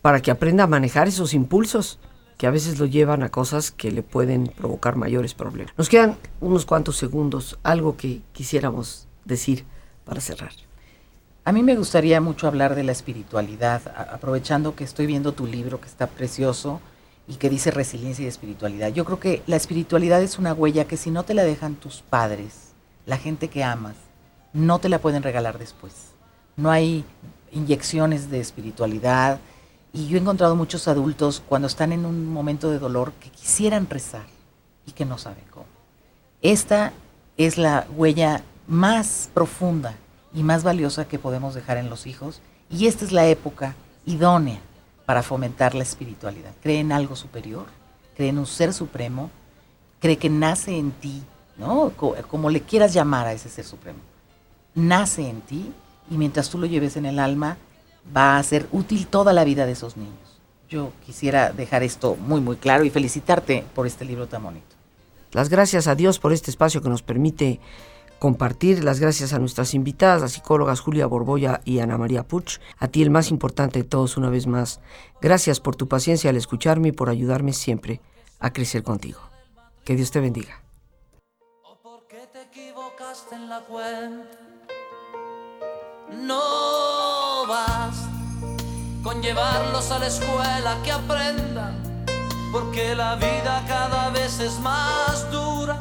para 0.00 0.20
que 0.20 0.30
aprenda 0.30 0.64
a 0.64 0.68
manejar 0.68 1.08
esos 1.08 1.34
impulsos 1.34 1.98
que 2.38 2.46
a 2.46 2.50
veces 2.50 2.78
lo 2.78 2.86
llevan 2.86 3.22
a 3.22 3.30
cosas 3.30 3.72
que 3.72 3.90
le 3.90 4.02
pueden 4.02 4.46
provocar 4.46 4.96
mayores 4.96 5.34
problemas. 5.34 5.74
Nos 5.76 5.88
quedan 5.88 6.16
unos 6.40 6.64
cuantos 6.64 6.96
segundos, 6.96 7.58
algo 7.64 7.96
que 7.96 8.22
quisiéramos 8.32 9.08
decir 9.24 9.64
para 10.04 10.20
cerrar. 10.20 10.52
A 11.44 11.52
mí 11.52 11.62
me 11.62 11.76
gustaría 11.76 12.20
mucho 12.20 12.46
hablar 12.46 12.74
de 12.74 12.84
la 12.84 12.92
espiritualidad, 12.92 13.82
aprovechando 14.12 14.76
que 14.76 14.84
estoy 14.84 15.06
viendo 15.06 15.32
tu 15.32 15.46
libro 15.46 15.80
que 15.80 15.88
está 15.88 16.06
precioso 16.06 16.80
y 17.28 17.34
que 17.34 17.50
dice 17.50 17.70
resiliencia 17.70 18.24
y 18.24 18.28
espiritualidad. 18.28 18.88
Yo 18.88 19.04
creo 19.04 19.20
que 19.20 19.42
la 19.46 19.56
espiritualidad 19.56 20.22
es 20.22 20.38
una 20.38 20.54
huella 20.54 20.86
que 20.86 20.96
si 20.96 21.10
no 21.10 21.24
te 21.24 21.34
la 21.34 21.44
dejan 21.44 21.74
tus 21.74 22.00
padres, 22.00 22.72
la 23.04 23.18
gente 23.18 23.48
que 23.48 23.62
amas, 23.62 23.94
no 24.54 24.78
te 24.78 24.88
la 24.88 24.98
pueden 24.98 25.22
regalar 25.22 25.58
después. 25.58 25.92
No 26.56 26.70
hay 26.70 27.04
inyecciones 27.52 28.30
de 28.30 28.40
espiritualidad 28.40 29.38
y 29.92 30.08
yo 30.08 30.16
he 30.16 30.20
encontrado 30.20 30.56
muchos 30.56 30.88
adultos 30.88 31.42
cuando 31.46 31.68
están 31.68 31.92
en 31.92 32.06
un 32.06 32.26
momento 32.26 32.70
de 32.70 32.78
dolor 32.78 33.12
que 33.20 33.30
quisieran 33.30 33.88
rezar 33.88 34.26
y 34.86 34.92
que 34.92 35.04
no 35.04 35.18
saben 35.18 35.44
cómo. 35.50 35.66
Esta 36.40 36.92
es 37.36 37.58
la 37.58 37.86
huella 37.94 38.42
más 38.66 39.28
profunda 39.34 39.94
y 40.34 40.42
más 40.42 40.64
valiosa 40.64 41.06
que 41.06 41.18
podemos 41.18 41.54
dejar 41.54 41.76
en 41.76 41.90
los 41.90 42.06
hijos 42.06 42.40
y 42.70 42.86
esta 42.86 43.04
es 43.04 43.12
la 43.12 43.26
época 43.26 43.74
idónea 44.06 44.60
para 45.08 45.22
fomentar 45.22 45.74
la 45.74 45.84
espiritualidad. 45.84 46.50
Cree 46.62 46.80
en 46.80 46.92
algo 46.92 47.16
superior, 47.16 47.64
cree 48.14 48.28
en 48.28 48.36
un 48.36 48.44
ser 48.44 48.74
supremo, 48.74 49.30
cree 50.00 50.18
que 50.18 50.28
nace 50.28 50.76
en 50.76 50.90
ti, 50.90 51.22
¿no? 51.56 51.92
Como 52.30 52.50
le 52.50 52.60
quieras 52.60 52.92
llamar 52.92 53.26
a 53.26 53.32
ese 53.32 53.48
ser 53.48 53.64
supremo. 53.64 54.00
Nace 54.74 55.26
en 55.26 55.40
ti 55.40 55.72
y 56.10 56.18
mientras 56.18 56.50
tú 56.50 56.58
lo 56.58 56.66
lleves 56.66 56.98
en 56.98 57.06
el 57.06 57.20
alma, 57.20 57.56
va 58.14 58.36
a 58.36 58.42
ser 58.42 58.68
útil 58.70 59.06
toda 59.06 59.32
la 59.32 59.44
vida 59.44 59.64
de 59.64 59.72
esos 59.72 59.96
niños. 59.96 60.38
Yo 60.68 60.92
quisiera 61.06 61.52
dejar 61.52 61.82
esto 61.82 62.14
muy, 62.14 62.42
muy 62.42 62.56
claro 62.56 62.84
y 62.84 62.90
felicitarte 62.90 63.64
por 63.74 63.86
este 63.86 64.04
libro 64.04 64.26
tan 64.26 64.42
bonito. 64.42 64.76
Las 65.32 65.48
gracias 65.48 65.86
a 65.86 65.94
Dios 65.94 66.18
por 66.18 66.34
este 66.34 66.50
espacio 66.50 66.82
que 66.82 66.90
nos 66.90 67.00
permite 67.00 67.60
compartir. 68.18 68.84
Las 68.84 69.00
gracias 69.00 69.32
a 69.32 69.38
nuestras 69.38 69.74
invitadas, 69.74 70.20
las 70.20 70.32
psicólogas 70.32 70.80
Julia 70.80 71.06
Borboya 71.06 71.60
y 71.64 71.78
Ana 71.80 71.98
María 71.98 72.26
Puch. 72.26 72.58
A 72.78 72.88
ti 72.88 73.02
el 73.02 73.10
más 73.10 73.30
importante 73.30 73.80
de 73.80 73.88
todos 73.88 74.16
una 74.16 74.30
vez 74.30 74.46
más. 74.46 74.80
Gracias 75.20 75.60
por 75.60 75.76
tu 75.76 75.88
paciencia 75.88 76.30
al 76.30 76.36
escucharme 76.36 76.88
y 76.88 76.92
por 76.92 77.10
ayudarme 77.10 77.52
siempre 77.52 78.00
a 78.38 78.52
crecer 78.52 78.82
contigo. 78.82 79.20
Que 79.84 79.96
Dios 79.96 80.10
te 80.10 80.20
bendiga. 80.20 80.62
No 86.10 87.46
vas 87.46 88.08
con 89.02 89.22
llevarlos 89.22 89.90
a 89.90 89.98
la 89.98 90.06
escuela 90.06 90.78
que 90.82 90.92
aprendan 90.92 91.88
porque 92.52 92.94
la 92.94 93.16
vida 93.16 93.64
cada 93.66 94.10
vez 94.10 94.40
es 94.40 94.58
más 94.60 95.30
dura. 95.30 95.78